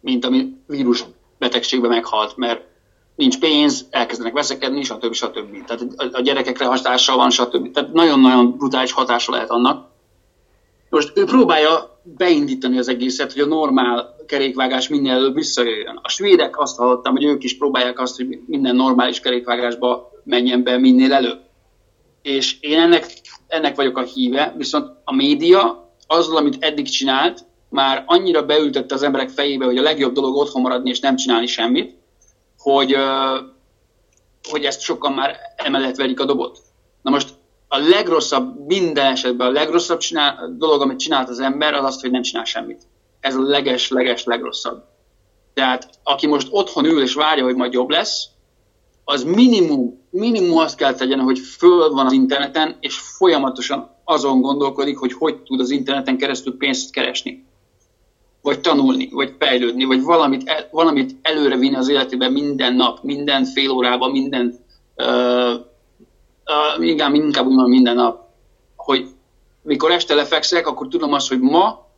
mint 0.00 0.24
ami 0.24 0.56
vírus 0.66 1.04
betegségbe 1.38 1.88
meghalt, 1.88 2.36
mert 2.36 2.73
nincs 3.16 3.38
pénz, 3.38 3.86
elkezdenek 3.90 4.32
veszekedni, 4.32 4.82
stb. 4.82 5.12
stb. 5.12 5.64
Tehát 5.66 6.12
a 6.12 6.20
gyerekekre 6.20 6.66
hatással 6.66 7.16
van, 7.16 7.30
stb. 7.30 7.70
Tehát 7.70 7.92
nagyon-nagyon 7.92 8.56
brutális 8.56 8.92
hatása 8.92 9.32
lehet 9.32 9.50
annak. 9.50 9.92
Most 10.90 11.12
ő 11.14 11.24
próbálja 11.24 12.00
beindítani 12.02 12.78
az 12.78 12.88
egészet, 12.88 13.32
hogy 13.32 13.42
a 13.42 13.46
normál 13.46 14.16
kerékvágás 14.26 14.88
minél 14.88 15.12
előbb 15.12 15.34
visszajöjjön. 15.34 16.00
A 16.02 16.08
svédek 16.08 16.60
azt 16.60 16.76
hallottam, 16.76 17.12
hogy 17.12 17.24
ők 17.24 17.44
is 17.44 17.56
próbálják 17.56 18.00
azt, 18.00 18.16
hogy 18.16 18.38
minden 18.46 18.76
normális 18.76 19.20
kerékvágásba 19.20 20.10
menjen 20.24 20.62
be 20.62 20.78
minél 20.78 21.12
előbb. 21.12 21.40
És 22.22 22.56
én 22.60 22.78
ennek, 22.78 23.06
ennek 23.46 23.76
vagyok 23.76 23.98
a 23.98 24.02
híve, 24.02 24.54
viszont 24.56 24.90
a 25.04 25.14
média 25.14 25.92
azzal, 26.06 26.36
amit 26.36 26.64
eddig 26.64 26.88
csinált, 26.88 27.44
már 27.68 28.02
annyira 28.06 28.46
beültette 28.46 28.94
az 28.94 29.02
emberek 29.02 29.28
fejébe, 29.28 29.64
hogy 29.64 29.78
a 29.78 29.82
legjobb 29.82 30.14
dolog 30.14 30.36
otthon 30.36 30.62
maradni 30.62 30.90
és 30.90 31.00
nem 31.00 31.16
csinálni 31.16 31.46
semmit, 31.46 31.96
hogy, 32.64 32.96
hogy 34.50 34.64
ezt 34.64 34.80
sokan 34.80 35.12
már 35.12 35.36
emellett 35.56 35.96
verik 35.96 36.20
a 36.20 36.24
dobot. 36.24 36.58
Na 37.02 37.10
most 37.10 37.34
a 37.68 37.78
legrosszabb, 37.78 38.66
minden 38.66 39.06
esetben 39.06 39.46
a 39.46 39.50
legrosszabb 39.50 39.98
csinál, 39.98 40.54
dolog, 40.58 40.80
amit 40.80 40.98
csinált 40.98 41.28
az 41.28 41.40
ember, 41.40 41.74
az 41.74 41.84
az, 41.84 42.00
hogy 42.00 42.10
nem 42.10 42.22
csinál 42.22 42.44
semmit. 42.44 42.82
Ez 43.20 43.34
a 43.34 43.42
leges, 43.42 43.88
leges, 43.88 44.24
legrosszabb. 44.24 44.84
Tehát 45.54 45.90
aki 46.02 46.26
most 46.26 46.48
otthon 46.50 46.84
ül 46.84 47.02
és 47.02 47.14
várja, 47.14 47.44
hogy 47.44 47.54
majd 47.54 47.72
jobb 47.72 47.88
lesz, 47.88 48.26
az 49.04 49.22
minimum, 49.22 50.06
minimum 50.10 50.58
azt 50.58 50.76
kell 50.76 50.94
tegyen, 50.94 51.20
hogy 51.20 51.38
föl 51.38 51.90
van 51.90 52.06
az 52.06 52.12
interneten, 52.12 52.76
és 52.80 52.98
folyamatosan 52.98 53.90
azon 54.04 54.40
gondolkodik, 54.40 54.98
hogy 54.98 55.12
hogy 55.12 55.42
tud 55.42 55.60
az 55.60 55.70
interneten 55.70 56.16
keresztül 56.16 56.56
pénzt 56.56 56.90
keresni 56.90 57.44
vagy 58.44 58.60
tanulni, 58.60 59.08
vagy 59.12 59.34
fejlődni, 59.38 59.84
vagy 59.84 60.02
valamit, 60.02 60.48
el, 60.48 60.68
valamit 60.70 61.16
előre 61.22 61.56
vinni 61.56 61.76
az 61.76 61.88
életében 61.88 62.32
minden 62.32 62.74
nap, 62.74 63.02
minden 63.02 63.44
fél 63.44 63.70
órában, 63.70 64.10
minden, 64.10 64.58
uh, 64.96 65.52
uh, 66.78 66.86
inkább, 66.86 67.14
inkább 67.14 67.46
úgy 67.46 67.68
minden 67.68 67.94
nap, 67.94 68.28
hogy 68.76 69.06
mikor 69.62 69.90
este 69.90 70.14
lefekszek, 70.14 70.66
akkor 70.66 70.88
tudom 70.88 71.12
azt, 71.12 71.28
hogy 71.28 71.40
ma 71.40 71.88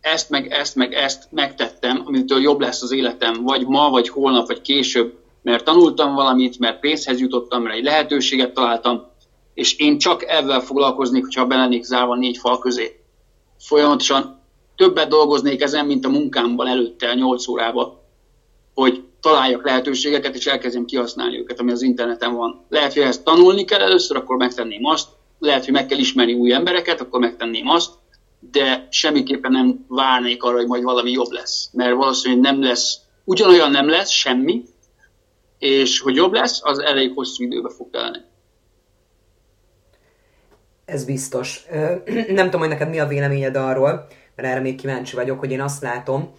ezt, 0.00 0.30
meg 0.30 0.52
ezt, 0.52 0.74
meg 0.74 0.92
ezt 0.92 1.28
megtettem, 1.30 2.02
amitől 2.04 2.40
jobb 2.40 2.60
lesz 2.60 2.82
az 2.82 2.92
életem, 2.92 3.42
vagy 3.42 3.66
ma, 3.66 3.90
vagy 3.90 4.08
holnap, 4.08 4.46
vagy 4.46 4.60
később, 4.60 5.18
mert 5.42 5.64
tanultam 5.64 6.14
valamit, 6.14 6.58
mert 6.58 6.80
pénzhez 6.80 7.20
jutottam, 7.20 7.62
mert 7.62 7.76
egy 7.76 7.84
lehetőséget 7.84 8.52
találtam, 8.52 9.06
és 9.54 9.76
én 9.76 9.98
csak 9.98 10.24
ezzel 10.28 10.60
foglalkoznék, 10.60 11.22
hogyha 11.22 11.46
belennék 11.46 11.82
zárva 11.82 12.16
négy 12.16 12.36
fal 12.36 12.58
közé. 12.58 13.00
Folyamatosan 13.58 14.35
többet 14.76 15.08
dolgoznék 15.08 15.62
ezen, 15.62 15.86
mint 15.86 16.04
a 16.04 16.08
munkámban 16.08 16.66
előtte, 16.66 17.14
8 17.14 17.48
órába, 17.48 18.04
hogy 18.74 19.04
találjak 19.20 19.64
lehetőségeket, 19.64 20.34
és 20.34 20.46
elkezdjem 20.46 20.84
kihasználni 20.84 21.38
őket, 21.38 21.60
ami 21.60 21.72
az 21.72 21.82
interneten 21.82 22.34
van. 22.34 22.64
Lehet, 22.68 22.92
hogy 22.92 23.02
ezt 23.02 23.24
tanulni 23.24 23.64
kell 23.64 23.80
először, 23.80 24.16
akkor 24.16 24.36
megtenném 24.36 24.84
azt, 24.84 25.08
lehet, 25.38 25.64
hogy 25.64 25.72
meg 25.72 25.86
kell 25.86 25.98
ismerni 25.98 26.34
új 26.34 26.52
embereket, 26.52 27.00
akkor 27.00 27.20
megtenném 27.20 27.68
azt, 27.68 27.90
de 28.50 28.86
semmiképpen 28.90 29.52
nem 29.52 29.84
várnék 29.88 30.42
arra, 30.42 30.56
hogy 30.56 30.66
majd 30.66 30.82
valami 30.82 31.10
jobb 31.10 31.30
lesz. 31.30 31.68
Mert 31.72 31.94
valószínűleg 31.94 32.52
nem 32.52 32.62
lesz, 32.62 32.98
ugyanolyan 33.24 33.70
nem 33.70 33.88
lesz 33.88 34.10
semmi, 34.10 34.64
és 35.58 36.00
hogy 36.00 36.14
jobb 36.14 36.32
lesz, 36.32 36.60
az 36.62 36.78
elég 36.78 37.12
hosszú 37.14 37.44
időbe 37.44 37.70
fog 37.70 37.90
telni. 37.90 38.18
Ez 40.84 41.04
biztos. 41.04 41.66
Nem 42.28 42.44
tudom, 42.44 42.60
hogy 42.60 42.68
neked 42.68 42.88
mi 42.88 42.98
a 42.98 43.06
véleményed 43.06 43.56
arról, 43.56 44.06
mert 44.36 44.48
erre 44.48 44.60
még 44.60 44.74
kíváncsi 44.74 45.16
vagyok, 45.16 45.38
hogy 45.38 45.50
én 45.50 45.60
azt 45.60 45.82
látom, 45.82 46.32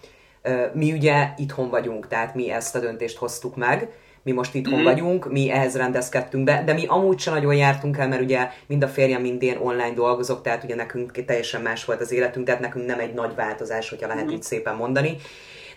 mi 0.73 0.91
ugye 0.91 1.29
itthon 1.37 1.69
vagyunk, 1.69 2.07
tehát 2.07 2.35
mi 2.35 2.51
ezt 2.51 2.75
a 2.75 2.79
döntést 2.79 3.17
hoztuk 3.17 3.55
meg, 3.55 3.89
mi 4.23 4.33
most 4.33 4.55
itthon 4.55 4.79
mm. 4.79 4.83
vagyunk, 4.83 5.31
mi 5.31 5.51
ehhez 5.51 5.75
rendezkedtünk 5.75 6.43
be, 6.43 6.63
de 6.65 6.73
mi 6.73 6.85
amúgy 6.87 7.19
sem 7.19 7.33
nagyon 7.33 7.55
jártunk 7.55 7.97
el, 7.97 8.07
mert 8.07 8.21
ugye 8.21 8.49
mind 8.67 8.83
a 8.83 8.87
férjem, 8.87 9.21
mind 9.21 9.43
én 9.43 9.57
online 9.57 9.93
dolgozok, 9.93 10.41
tehát 10.41 10.63
ugye 10.63 10.75
nekünk 10.75 11.25
teljesen 11.25 11.61
más 11.61 11.85
volt 11.85 12.01
az 12.01 12.11
életünk, 12.11 12.45
tehát 12.45 12.61
nekünk 12.61 12.85
nem 12.85 12.99
egy 12.99 13.13
nagy 13.13 13.35
változás, 13.35 13.89
hogyha 13.89 14.07
lehet 14.07 14.25
mm. 14.25 14.29
így 14.29 14.43
szépen 14.43 14.75
mondani. 14.75 15.15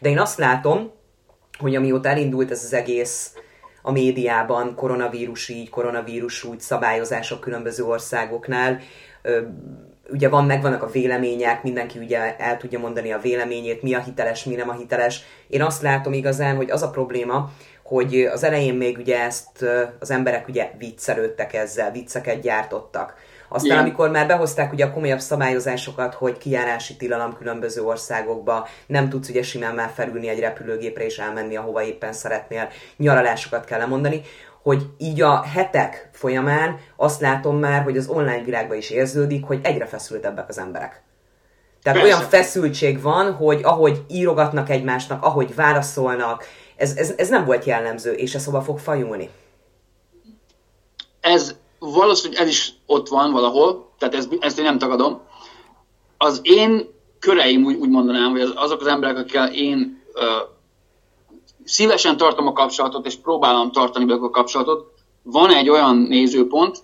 De 0.01 0.09
én 0.09 0.19
azt 0.19 0.39
látom, 0.39 0.91
hogy 1.59 1.75
amióta 1.75 2.09
elindult 2.09 2.51
ez 2.51 2.65
az 2.65 2.73
egész 2.73 3.35
a 3.83 3.93
médiában, 3.93 4.75
koronavírus 4.75 5.49
így, 5.49 5.71
koronavírus 5.71 6.45
úgy, 6.45 6.61
szabályozások 6.61 7.41
különböző 7.41 7.85
országoknál, 7.85 8.81
ugye 10.13 10.29
van, 10.29 10.45
megvannak 10.45 10.83
a 10.83 10.91
vélemények, 10.91 11.63
mindenki 11.63 11.99
ugye 11.99 12.37
el 12.37 12.57
tudja 12.57 12.79
mondani 12.79 13.13
a 13.13 13.19
véleményét, 13.19 13.83
mi 13.83 13.95
a 13.95 14.01
hiteles, 14.01 14.45
mi 14.45 14.55
nem 14.55 14.69
a 14.69 14.77
hiteles. 14.77 15.23
Én 15.49 15.63
azt 15.63 15.83
látom 15.83 16.13
igazán, 16.13 16.57
hogy 16.57 16.71
az 16.71 16.83
a 16.83 16.91
probléma, 16.91 17.51
hogy 17.83 18.29
az 18.33 18.43
elején 18.43 18.75
még 18.75 18.99
ugye 18.99 19.21
ezt 19.21 19.65
az 19.99 20.11
emberek 20.11 20.49
ugye 20.49 20.71
viccelődtek 20.79 21.55
ezzel, 21.55 21.91
vicceket 21.91 22.41
gyártottak. 22.41 23.15
Aztán 23.53 23.71
Igen. 23.71 23.83
amikor 23.83 24.11
már 24.11 24.27
behozták 24.27 24.73
ugye 24.73 24.85
a 24.85 24.93
komolyabb 24.93 25.19
szabályozásokat, 25.19 26.15
hogy 26.15 26.39
kijárási 26.39 26.97
tilalom 26.97 27.37
különböző 27.37 27.83
országokba, 27.83 28.69
nem 28.87 29.09
tudsz 29.09 29.29
ugye 29.29 29.43
simán 29.43 29.75
már 29.75 29.91
felülni 29.95 30.29
egy 30.29 30.41
repülőgépre 30.41 31.05
és 31.05 31.19
elmenni, 31.19 31.57
ahova 31.57 31.83
éppen 31.83 32.13
szeretnél, 32.13 32.69
nyaralásokat 32.97 33.65
kell 33.65 33.79
lemondani, 33.79 34.23
hogy 34.63 34.87
így 34.99 35.21
a 35.21 35.43
hetek 35.43 36.11
folyamán 36.13 36.79
azt 36.97 37.21
látom 37.21 37.59
már, 37.59 37.83
hogy 37.83 37.97
az 37.97 38.09
online 38.09 38.45
világban 38.45 38.77
is 38.77 38.91
érződik, 38.91 39.45
hogy 39.45 39.61
egyre 39.63 39.87
feszültebbek 39.87 40.49
az 40.49 40.59
emberek. 40.59 41.03
Tehát 41.83 41.99
Persze. 41.99 42.17
olyan 42.17 42.29
feszültség 42.29 43.03
van, 43.03 43.33
hogy 43.33 43.61
ahogy 43.63 44.05
írogatnak 44.09 44.71
egymásnak, 44.71 45.25
ahogy 45.25 45.55
válaszolnak, 45.55 46.45
ez, 46.77 46.97
ez, 46.97 47.15
ez 47.17 47.29
nem 47.29 47.45
volt 47.45 47.65
jellemző, 47.65 48.13
és 48.13 48.35
ez 48.35 48.45
hova 48.45 48.61
fog 48.61 48.79
fajulni? 48.79 49.31
Ez 51.21 51.57
valószínűleg 51.79 52.43
ez 52.43 52.49
is 52.49 52.73
ott 52.87 53.09
van 53.09 53.33
valahol, 53.33 53.91
tehát 53.99 54.15
ez, 54.15 54.29
ezt 54.41 54.59
én 54.59 54.65
nem 54.65 54.79
tagadom. 54.79 55.21
Az 56.17 56.41
én 56.43 56.89
köreim 57.19 57.65
úgy, 57.65 57.77
úgy 57.77 57.89
mondanám, 57.89 58.31
hogy 58.31 58.41
az, 58.41 58.53
azok 58.55 58.81
az 58.81 58.87
emberek, 58.87 59.17
akikkel 59.17 59.55
én 59.55 60.03
ö, 60.15 60.25
szívesen 61.71 62.17
tartom 62.17 62.47
a 62.47 62.53
kapcsolatot, 62.53 63.07
és 63.07 63.17
próbálom 63.17 63.73
tartani 63.73 64.05
be 64.05 64.15
a 64.15 64.31
kapcsolatot, 64.31 64.93
van 65.23 65.55
egy 65.55 65.69
olyan 65.69 65.97
nézőpont, 65.97 66.83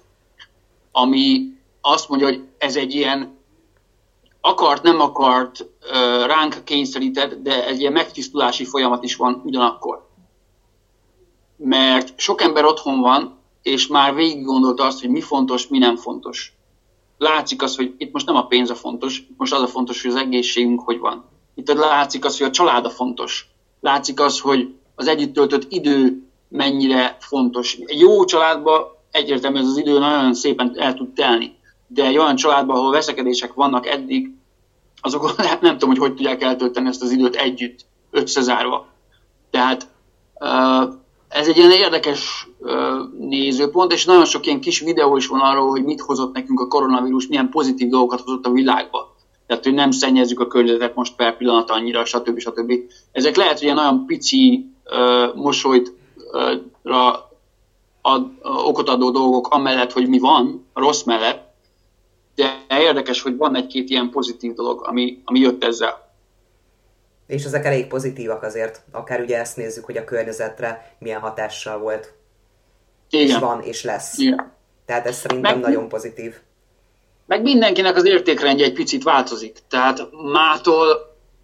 ami 0.92 1.54
azt 1.80 2.08
mondja, 2.08 2.26
hogy 2.26 2.44
ez 2.58 2.76
egy 2.76 2.94
ilyen 2.94 3.38
akart, 4.40 4.82
nem 4.82 5.00
akart, 5.00 5.66
ránk 6.26 6.64
kényszerített, 6.64 7.42
de 7.42 7.66
egy 7.66 7.80
ilyen 7.80 7.92
megtisztulási 7.92 8.64
folyamat 8.64 9.02
is 9.02 9.16
van 9.16 9.42
ugyanakkor. 9.44 10.08
Mert 11.56 12.18
sok 12.18 12.40
ember 12.40 12.64
otthon 12.64 13.00
van, 13.00 13.38
és 13.62 13.86
már 13.86 14.14
végig 14.14 14.44
gondolta 14.44 14.84
azt, 14.84 15.00
hogy 15.00 15.10
mi 15.10 15.20
fontos, 15.20 15.68
mi 15.68 15.78
nem 15.78 15.96
fontos. 15.96 16.52
Látszik 17.18 17.62
az, 17.62 17.76
hogy 17.76 17.94
itt 17.98 18.12
most 18.12 18.26
nem 18.26 18.36
a 18.36 18.46
pénz 18.46 18.70
a 18.70 18.74
fontos, 18.74 19.22
most 19.36 19.52
az 19.52 19.62
a 19.62 19.66
fontos, 19.66 20.02
hogy 20.02 20.10
az 20.10 20.16
egészségünk 20.16 20.80
hogy 20.80 20.98
van. 20.98 21.24
Itt 21.54 21.72
látszik 21.72 22.24
az, 22.24 22.38
hogy 22.38 22.46
a 22.46 22.50
család 22.50 22.84
a 22.84 22.90
fontos. 22.90 23.54
Látszik 23.80 24.20
az, 24.20 24.40
hogy 24.40 24.74
az 24.94 25.06
együtt 25.06 25.34
töltött 25.34 25.72
idő 25.72 26.22
mennyire 26.48 27.16
fontos. 27.20 27.78
Egy 27.84 28.00
jó 28.00 28.24
családban 28.24 28.82
egyértelműen 29.10 29.62
ez 29.62 29.70
az 29.70 29.76
idő 29.76 29.98
nagyon 29.98 30.34
szépen 30.34 30.72
el 30.76 30.94
tud 30.94 31.12
telni. 31.12 31.54
De 31.86 32.04
egy 32.04 32.18
olyan 32.18 32.36
családban, 32.36 32.76
ahol 32.76 32.90
veszekedések 32.90 33.54
vannak 33.54 33.86
eddig, 33.86 34.34
azok 35.00 35.30
hát 35.40 35.60
nem 35.60 35.72
tudom, 35.72 35.88
hogy 35.88 35.98
hogy 35.98 36.14
tudják 36.14 36.42
eltölteni 36.42 36.88
ezt 36.88 37.02
az 37.02 37.10
időt 37.10 37.36
együtt, 37.36 37.86
összezárva. 38.10 38.86
Tehát 39.50 39.88
ez 41.28 41.48
egy 41.48 41.56
ilyen 41.56 41.70
érdekes 41.70 42.48
nézőpont, 43.18 43.92
és 43.92 44.04
nagyon 44.04 44.24
sok 44.24 44.46
ilyen 44.46 44.60
kis 44.60 44.80
videó 44.80 45.16
is 45.16 45.26
van 45.26 45.40
arról, 45.40 45.70
hogy 45.70 45.84
mit 45.84 46.00
hozott 46.00 46.34
nekünk 46.34 46.60
a 46.60 46.66
koronavírus, 46.66 47.26
milyen 47.26 47.48
pozitív 47.50 47.88
dolgokat 47.88 48.20
hozott 48.20 48.46
a 48.46 48.50
világba. 48.50 49.15
Tehát, 49.46 49.64
hogy 49.64 49.74
nem 49.74 49.90
szennyezzük 49.90 50.40
a 50.40 50.46
környezetet 50.46 50.94
most 50.94 51.16
per 51.16 51.36
pillanat 51.36 51.70
annyira, 51.70 52.04
stb. 52.04 52.38
stb. 52.38 52.72
Ezek 53.12 53.36
lehet, 53.36 53.52
hogy 53.52 53.62
ilyen 53.62 53.78
olyan 53.78 54.06
pici 54.06 54.66
uh, 54.84 55.34
mosolytra 55.34 57.30
ad, 58.00 58.22
uh, 58.42 58.66
okot 58.66 58.88
adó 58.88 59.10
dolgok, 59.10 59.48
amellett, 59.48 59.92
hogy 59.92 60.08
mi 60.08 60.18
van, 60.18 60.66
a 60.72 60.80
rossz 60.80 61.02
mellett, 61.02 61.46
de 62.34 62.64
érdekes, 62.68 63.22
hogy 63.22 63.36
van 63.36 63.56
egy-két 63.56 63.90
ilyen 63.90 64.10
pozitív 64.10 64.54
dolog, 64.54 64.86
ami, 64.86 65.22
ami 65.24 65.38
jött 65.38 65.64
ezzel. 65.64 66.06
És 67.26 67.44
ezek 67.44 67.64
elég 67.64 67.86
pozitívak 67.86 68.42
azért, 68.42 68.82
akár 68.90 69.20
ugye 69.20 69.38
ezt 69.38 69.56
nézzük, 69.56 69.84
hogy 69.84 69.96
a 69.96 70.04
környezetre 70.04 70.96
milyen 70.98 71.20
hatással 71.20 71.78
volt. 71.78 72.14
Igen. 73.10 73.26
És 73.26 73.38
van, 73.38 73.62
és 73.62 73.84
lesz. 73.84 74.18
Igen. 74.18 74.52
Tehát 74.84 75.06
ez 75.06 75.16
szerintem 75.16 75.58
meg, 75.58 75.68
nagyon 75.70 75.88
pozitív. 75.88 76.34
Meg 77.26 77.42
mindenkinek 77.42 77.96
az 77.96 78.04
értékrendje 78.04 78.64
egy 78.64 78.72
picit 78.72 79.02
változik. 79.02 79.58
Tehát 79.68 80.08
mától, 80.32 80.88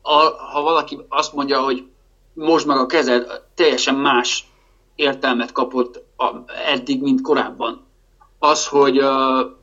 a, 0.03 0.15
ha 0.53 0.63
valaki 0.63 0.99
azt 1.09 1.33
mondja, 1.33 1.61
hogy 1.61 1.85
most 2.33 2.67
meg 2.67 2.77
a 2.77 2.87
kezed, 2.87 3.43
teljesen 3.55 3.95
más 3.95 4.47
értelmet 4.95 5.53
kapott 5.53 6.03
a, 6.17 6.31
eddig, 6.67 7.03
mint 7.03 7.21
korábban. 7.21 7.87
Az, 8.39 8.67
hogy 8.67 8.99
a 8.99 9.57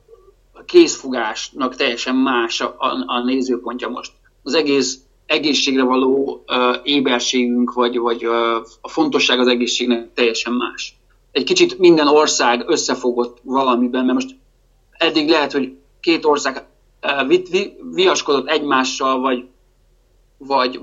készfogásnak 0.65 1.75
teljesen 1.75 2.15
más 2.15 2.61
a, 2.61 2.75
a, 2.77 3.03
a 3.05 3.23
nézőpontja 3.23 3.87
most. 3.87 4.11
Az 4.43 4.53
egész 4.53 4.99
egészségre 5.25 5.83
való 5.83 6.43
uh, 6.47 6.75
éberségünk, 6.83 7.73
vagy, 7.73 7.97
vagy 7.97 8.25
uh, 8.25 8.33
a 8.81 8.89
fontosság 8.89 9.39
az 9.39 9.47
egészségnek 9.47 10.13
teljesen 10.13 10.53
más. 10.53 10.97
Egy 11.31 11.43
kicsit 11.43 11.77
minden 11.77 12.07
ország 12.07 12.63
összefogott 12.67 13.37
valamiben, 13.43 14.05
mert 14.05 14.13
most 14.13 14.35
eddig 14.91 15.29
lehet, 15.29 15.51
hogy 15.51 15.78
két 16.01 16.25
ország 16.25 16.67
vi, 17.27 17.43
vi, 17.49 17.77
viaskodott 17.93 18.47
egymással, 18.49 19.19
vagy, 19.19 19.47
vagy 20.37 20.79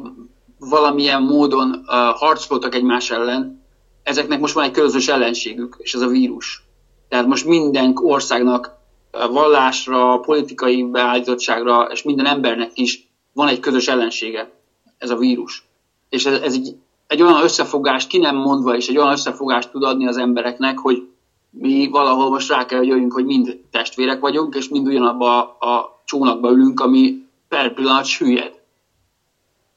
valamilyen 0.58 1.22
módon 1.22 1.84
harcoltak 2.14 2.74
egymás 2.74 3.10
ellen, 3.10 3.64
ezeknek 4.02 4.40
most 4.40 4.54
van 4.54 4.64
egy 4.64 4.70
közös 4.70 5.08
ellenségük, 5.08 5.76
és 5.78 5.94
ez 5.94 6.00
a 6.00 6.06
vírus. 6.06 6.64
Tehát 7.08 7.26
most 7.26 7.44
minden 7.44 7.92
országnak 7.94 8.76
vallásra, 9.10 10.18
politikai 10.18 10.82
beállítottságra, 10.82 11.82
és 11.82 12.02
minden 12.02 12.26
embernek 12.26 12.70
is 12.74 13.08
van 13.32 13.48
egy 13.48 13.60
közös 13.60 13.88
ellensége, 13.88 14.50
ez 14.98 15.10
a 15.10 15.16
vírus. 15.16 15.66
És 16.08 16.26
ez, 16.26 16.40
ez 16.40 16.52
egy, 16.52 16.76
egy 17.06 17.22
olyan 17.22 17.42
összefogást, 17.42 18.08
ki 18.08 18.18
nem 18.18 18.36
mondva, 18.36 18.76
és 18.76 18.88
egy 18.88 18.98
olyan 18.98 19.12
összefogást 19.12 19.70
tud 19.70 19.82
adni 19.82 20.06
az 20.06 20.16
embereknek, 20.16 20.78
hogy 20.78 21.08
mi 21.50 21.88
valahol 21.88 22.28
most 22.28 22.48
rá 22.48 22.66
kell, 22.66 22.84
jöjjünk, 22.84 23.12
hogy 23.12 23.24
mind 23.24 23.60
testvérek 23.70 24.20
vagyunk, 24.20 24.54
és 24.54 24.68
mind 24.68 24.86
ugyanabba 24.86 25.56
a, 25.58 25.66
a 25.70 26.02
csónakba 26.04 26.50
ülünk, 26.50 26.80
ami 26.80 27.26
per 27.48 27.74
pillanat 27.74 28.04
süllyed. 28.04 28.60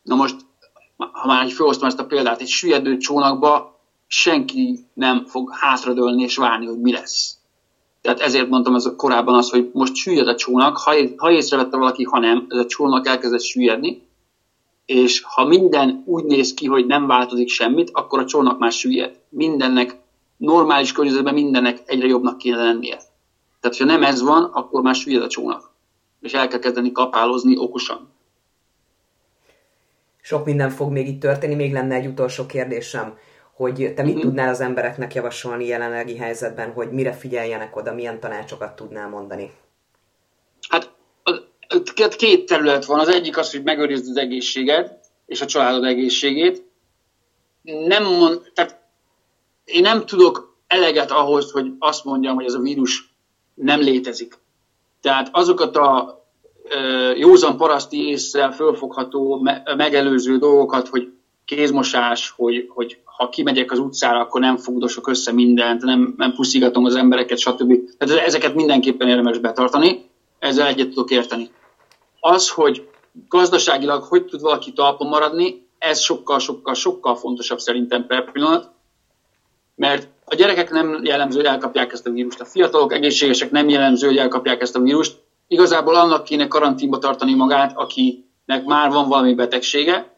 Na 0.04 0.16
most, 0.16 0.36
ha 0.98 1.28
már 1.28 1.46
így 1.46 1.54
felhoztam 1.54 1.88
ezt 1.88 2.00
a 2.00 2.06
példát, 2.06 2.42
egy 2.42 2.48
süllyedő 2.48 2.98
csónakba 2.98 3.80
senki 4.08 4.80
nem 4.94 5.26
fog 5.26 5.50
hátradőlni 5.54 6.24
és 6.24 6.38
várni, 6.38 6.66
hogy 6.66 6.80
mi 6.80 6.92
lesz. 6.92 7.38
Tehát 8.02 8.20
ezért 8.20 8.50
mondtam 8.50 8.76
ez 8.76 8.92
korábban 8.96 9.36
az, 9.36 9.50
hogy 9.50 9.70
most 9.74 9.96
süllyed 9.96 10.28
a 10.28 10.36
csónak, 10.36 10.78
ha, 10.78 10.94
ha 11.18 11.32
észrevette 11.32 11.78
valaki, 11.78 12.04
ha 12.04 12.20
nem, 12.20 12.46
ez 12.50 12.58
a 12.58 12.66
csónak 12.66 13.08
elkezdett 13.08 13.42
süllyedni, 13.42 14.08
és 14.86 15.22
ha 15.22 15.46
minden 15.46 16.04
úgy 16.06 16.24
néz 16.24 16.54
ki, 16.54 16.66
hogy 16.66 16.86
nem 16.86 17.08
változik 17.08 17.50
semmit, 17.50 17.90
akkor 17.94 18.20
a 18.20 18.26
csónak 18.26 18.60
már 18.60 18.72
süllyed. 18.72 19.20
Mindennek, 19.30 19.99
normális 20.40 20.92
környezetben 20.92 21.34
mindennek 21.34 21.82
egyre 21.86 22.08
jobbnak 22.08 22.38
kéne 22.38 22.64
lennie. 22.64 23.00
Tehát, 23.60 23.78
ha 23.78 23.86
nem 23.86 24.04
ez 24.04 24.22
van, 24.22 24.44
akkor 24.44 24.82
már 24.82 24.96
süllyed 24.96 25.24
a 25.24 25.28
csónak. 25.28 25.72
És 26.22 26.34
el 26.34 26.48
kell 26.48 26.60
kezdeni 26.60 26.92
kapálozni 26.92 27.58
okosan. 27.58 28.10
Sok 30.22 30.46
minden 30.46 30.70
fog 30.70 30.92
még 30.92 31.08
itt 31.08 31.20
történni, 31.20 31.56
még 31.56 31.74
lenne 31.74 31.96
egy 31.96 32.08
utolsó 32.08 32.46
kérdésem 32.46 33.18
hogy 33.60 33.94
te 33.96 34.04
mit 34.04 34.16
uh-huh. 34.16 34.22
tudnál 34.22 34.50
az 34.50 34.62
embereknek 34.62 35.14
javasolni 35.14 35.66
jelenlegi 35.66 36.18
helyzetben, 36.18 36.72
hogy 36.72 36.92
mire 36.92 37.14
figyeljenek 37.14 37.76
oda, 37.76 37.94
milyen 37.94 38.20
tanácsokat 38.20 38.76
tudnál 38.76 39.10
mondani? 39.10 39.52
Hát 40.70 40.92
két 42.18 42.46
terület 42.46 42.86
van. 42.86 43.00
Az 43.00 43.08
egyik 43.08 43.38
az, 43.38 43.52
hogy 43.52 43.64
megőrizd 43.64 44.10
az 44.10 44.18
egészséged, 44.18 45.00
és 45.26 45.42
a 45.42 45.46
családod 45.46 45.84
egészségét. 45.84 46.64
Nem 47.62 48.04
mond, 48.04 48.52
tehát 48.54 48.79
én 49.72 49.82
nem 49.82 50.06
tudok 50.06 50.58
eleget 50.68 51.12
ahhoz, 51.12 51.52
hogy 51.52 51.72
azt 51.80 52.04
mondjam, 52.04 52.36
hogy 52.36 52.46
ez 52.46 52.54
a 52.54 52.60
vírus 52.60 53.14
nem 53.54 53.80
létezik. 53.80 54.38
Tehát 55.02 55.30
azokat 55.32 55.76
a 55.76 56.20
józan 57.16 57.58
paraszti 57.58 58.08
észre 58.08 58.52
fölfogható, 58.52 59.48
megelőző 59.78 60.38
dolgokat, 60.38 60.88
hogy 60.88 61.12
kézmosás, 61.46 62.34
hogy, 62.38 62.66
hogy 62.70 62.98
ha 63.04 63.30
kimegyek 63.30 63.72
az 63.72 63.80
utcára, 63.80 64.20
akkor 64.20 64.42
nem 64.42 64.58
fogdosok 64.58 65.08
össze 65.08 65.32
mindent, 65.32 65.82
nem, 65.82 66.14
nem 66.18 66.34
puszigatom 66.34 66.86
az 66.86 66.96
embereket, 66.96 67.38
stb. 67.38 67.74
Tehát 67.98 68.26
ezeket 68.26 68.56
mindenképpen 68.56 69.08
érdemes 69.08 69.38
betartani, 69.38 70.10
ezzel 70.40 70.68
egyet 70.68 70.88
tudok 70.88 71.12
érteni. 71.12 71.50
Az, 72.20 72.50
hogy 72.50 72.88
gazdaságilag 73.28 74.04
hogy 74.04 74.26
tud 74.26 74.42
valaki 74.42 74.74
talpon 74.74 75.08
maradni, 75.08 75.68
ez 75.78 76.00
sokkal, 76.00 76.40
sokkal, 76.40 76.74
sokkal 76.74 77.16
fontosabb 77.16 77.60
szerintem 77.60 78.08
per 78.08 78.32
pillanat, 78.32 78.72
mert 79.80 80.08
a 80.26 80.36
gyerekek 80.36 80.70
nem 80.70 81.00
jellemző, 81.04 81.38
hogy 81.38 81.46
elkapják 81.46 81.94
ezt 81.94 82.08
a 82.08 82.12
vírust, 82.12 82.40
a 82.40 82.46
fiatalok 82.46 82.94
egészségesek 82.94 83.52
nem 83.52 83.70
jellemző, 83.70 84.08
hogy 84.08 84.18
elkapják 84.18 84.62
ezt 84.62 84.76
a 84.76 84.80
vírust. 84.80 85.18
Igazából 85.48 85.96
annak 85.96 86.24
kéne 86.24 86.48
karanténba 86.48 86.98
tartani 86.98 87.34
magát, 87.34 87.78
akinek 87.78 88.66
már 88.66 88.90
van 88.90 89.08
valami 89.08 89.34
betegsége, 89.34 90.16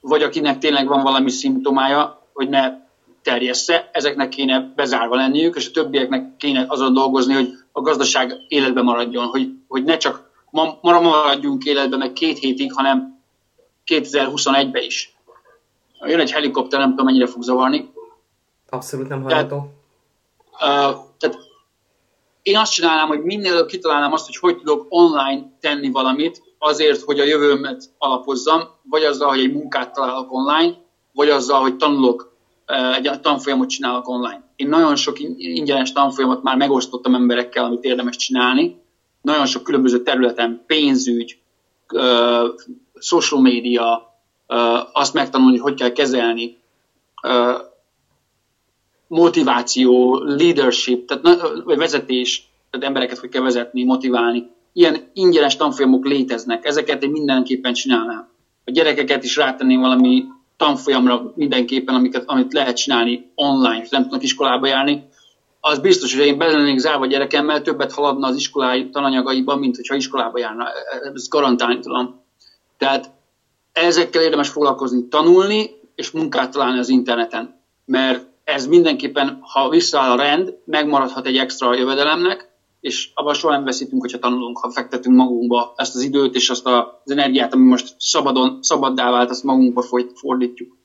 vagy 0.00 0.22
akinek 0.22 0.58
tényleg 0.58 0.86
van 0.86 1.02
valami 1.02 1.30
szimptomája, 1.30 2.28
hogy 2.32 2.48
ne 2.48 2.72
terjessze, 3.22 3.90
ezeknek 3.92 4.28
kéne 4.28 4.72
bezárva 4.76 5.14
lenniük, 5.14 5.56
és 5.56 5.68
a 5.68 5.70
többieknek 5.70 6.36
kéne 6.36 6.64
azon 6.68 6.94
dolgozni, 6.94 7.34
hogy 7.34 7.48
a 7.72 7.80
gazdaság 7.80 8.34
életbe 8.48 8.82
maradjon, 8.82 9.26
hogy, 9.26 9.48
hogy 9.68 9.84
ne 9.84 9.96
csak 9.96 10.30
ma, 10.50 10.78
ma 10.80 11.00
maradjunk 11.00 11.64
életbe 11.64 11.96
meg 11.96 12.12
két 12.12 12.38
hétig, 12.38 12.72
hanem 12.72 13.20
2021-ben 13.86 14.82
is. 14.82 15.16
Jön 16.06 16.20
egy 16.20 16.32
helikopter, 16.32 16.80
nem 16.80 16.90
tudom 16.90 17.06
mennyire 17.06 17.26
fog 17.26 17.42
zavarni. 17.42 17.94
Abszolút 18.68 19.08
nem 19.08 19.22
hallható. 19.22 19.72
Tehát, 20.58 20.94
uh, 20.94 21.00
tehát 21.18 21.38
én 22.42 22.56
azt 22.56 22.72
csinálnám, 22.72 23.08
hogy 23.08 23.22
minél 23.22 23.52
előbb 23.52 23.66
kitalálnám 23.66 24.12
azt, 24.12 24.26
hogy 24.26 24.36
hogy 24.36 24.56
tudok 24.56 24.86
online 24.88 25.56
tenni 25.60 25.90
valamit, 25.90 26.42
azért, 26.58 27.02
hogy 27.02 27.20
a 27.20 27.24
jövőmet 27.24 27.84
alapozzam, 27.98 28.62
vagy 28.82 29.02
azzal, 29.02 29.28
hogy 29.28 29.40
egy 29.40 29.52
munkát 29.52 29.92
találok 29.92 30.32
online, 30.32 30.74
vagy 31.12 31.28
azzal, 31.28 31.60
hogy 31.60 31.76
tanulok, 31.76 32.36
egy 33.02 33.20
tanfolyamot 33.20 33.68
csinálok 33.68 34.08
online. 34.08 34.44
Én 34.56 34.68
nagyon 34.68 34.96
sok 34.96 35.20
ingyenes 35.36 35.92
tanfolyamot 35.92 36.42
már 36.42 36.56
megosztottam 36.56 37.14
emberekkel, 37.14 37.64
amit 37.64 37.84
érdemes 37.84 38.16
csinálni. 38.16 38.80
Nagyon 39.22 39.46
sok 39.46 39.62
különböző 39.62 40.02
területen, 40.02 40.64
pénzügy, 40.66 41.38
social 42.98 43.40
media, 43.40 44.14
azt 44.92 45.14
megtanulni, 45.14 45.58
hogy 45.58 45.74
kell 45.74 45.92
kezelni, 45.92 46.58
motiváció, 49.06 50.18
leadership, 50.24 51.06
tehát, 51.06 51.40
vagy 51.64 51.76
vezetés, 51.76 52.48
tehát 52.70 52.86
embereket 52.86 53.18
hogy 53.18 53.28
kell 53.28 53.42
vezetni, 53.42 53.84
motiválni. 53.84 54.50
Ilyen 54.72 55.10
ingyenes 55.12 55.56
tanfolyamok 55.56 56.04
léteznek, 56.04 56.64
ezeket 56.64 57.02
én 57.02 57.10
mindenképpen 57.10 57.72
csinálnám. 57.72 58.28
A 58.64 58.70
gyerekeket 58.70 59.24
is 59.24 59.36
rátenném 59.36 59.80
valami 59.80 60.24
tanfolyamra 60.56 61.32
mindenképpen, 61.34 61.94
amiket, 61.94 62.22
amit 62.26 62.52
lehet 62.52 62.76
csinálni 62.76 63.30
online, 63.34 63.84
nem 63.90 64.02
tudnak 64.02 64.22
iskolába 64.22 64.66
járni, 64.66 65.08
az 65.60 65.78
biztos, 65.78 66.16
hogy 66.16 66.26
én 66.26 66.38
belelennék 66.38 66.78
zárva 66.78 67.06
gyerekemmel, 67.06 67.62
többet 67.62 67.92
haladna 67.92 68.26
az 68.26 68.36
iskolái 68.36 68.90
tananyagaiban, 68.90 69.58
mint 69.58 69.76
hogyha 69.76 69.94
iskolába 69.94 70.38
járna. 70.38 70.68
Ezt 71.14 71.28
garantálni 71.28 71.78
tudom. 71.78 72.20
Tehát 72.78 73.10
ezekkel 73.72 74.22
érdemes 74.22 74.48
foglalkozni, 74.48 75.08
tanulni, 75.08 75.70
és 75.94 76.10
munkát 76.10 76.50
találni 76.50 76.78
az 76.78 76.88
interneten. 76.88 77.60
Mert 77.84 78.26
ez 78.46 78.66
mindenképpen, 78.66 79.38
ha 79.40 79.68
visszaáll 79.68 80.10
a 80.10 80.16
rend, 80.16 80.56
megmaradhat 80.64 81.26
egy 81.26 81.36
extra 81.36 81.74
jövedelemnek, 81.74 82.48
és 82.80 83.10
abban 83.14 83.34
soha 83.34 83.52
nem 83.54 83.64
veszítünk, 83.64 84.00
hogyha 84.00 84.18
tanulunk, 84.18 84.58
ha 84.58 84.70
fektetünk 84.70 85.16
magunkba 85.16 85.72
ezt 85.76 85.94
az 85.94 86.02
időt 86.02 86.34
és 86.34 86.50
azt 86.50 86.66
az 86.66 87.10
energiát, 87.10 87.54
ami 87.54 87.64
most 87.64 87.94
szabadon, 87.98 88.58
szabaddá 88.62 89.10
vált, 89.10 89.30
azt 89.30 89.42
magunkba 89.42 89.84
fordítjuk. 90.14 90.76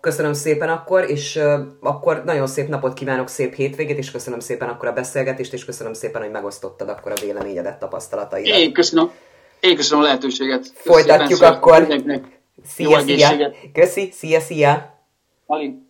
Köszönöm 0.00 0.32
szépen 0.32 0.68
akkor, 0.68 1.10
és 1.10 1.36
uh, 1.36 1.60
akkor 1.80 2.22
nagyon 2.24 2.46
szép 2.46 2.68
napot 2.68 2.94
kívánok, 2.94 3.28
szép 3.28 3.54
hétvégét, 3.54 3.98
és 3.98 4.10
köszönöm 4.10 4.40
szépen 4.40 4.68
akkor 4.68 4.88
a 4.88 4.92
beszélgetést, 4.92 5.52
és 5.52 5.64
köszönöm 5.64 5.92
szépen, 5.92 6.22
hogy 6.22 6.30
megosztottad 6.30 6.88
akkor 6.88 7.12
a 7.12 7.20
véleményedet, 7.20 7.78
tapasztalataidat. 7.78 8.56
Én 8.56 8.72
köszönöm. 8.72 9.10
Én 9.60 9.76
köszönöm 9.76 10.04
a 10.04 10.06
lehetőséget. 10.06 10.72
Folytatjuk 10.74 11.42
akkor. 11.42 12.02
Szia, 12.64 13.00
szia. 13.00 13.52
Köszi, 13.72 14.10
szia, 14.12 14.40
szia. 14.40 14.93
Colin, 15.46 15.83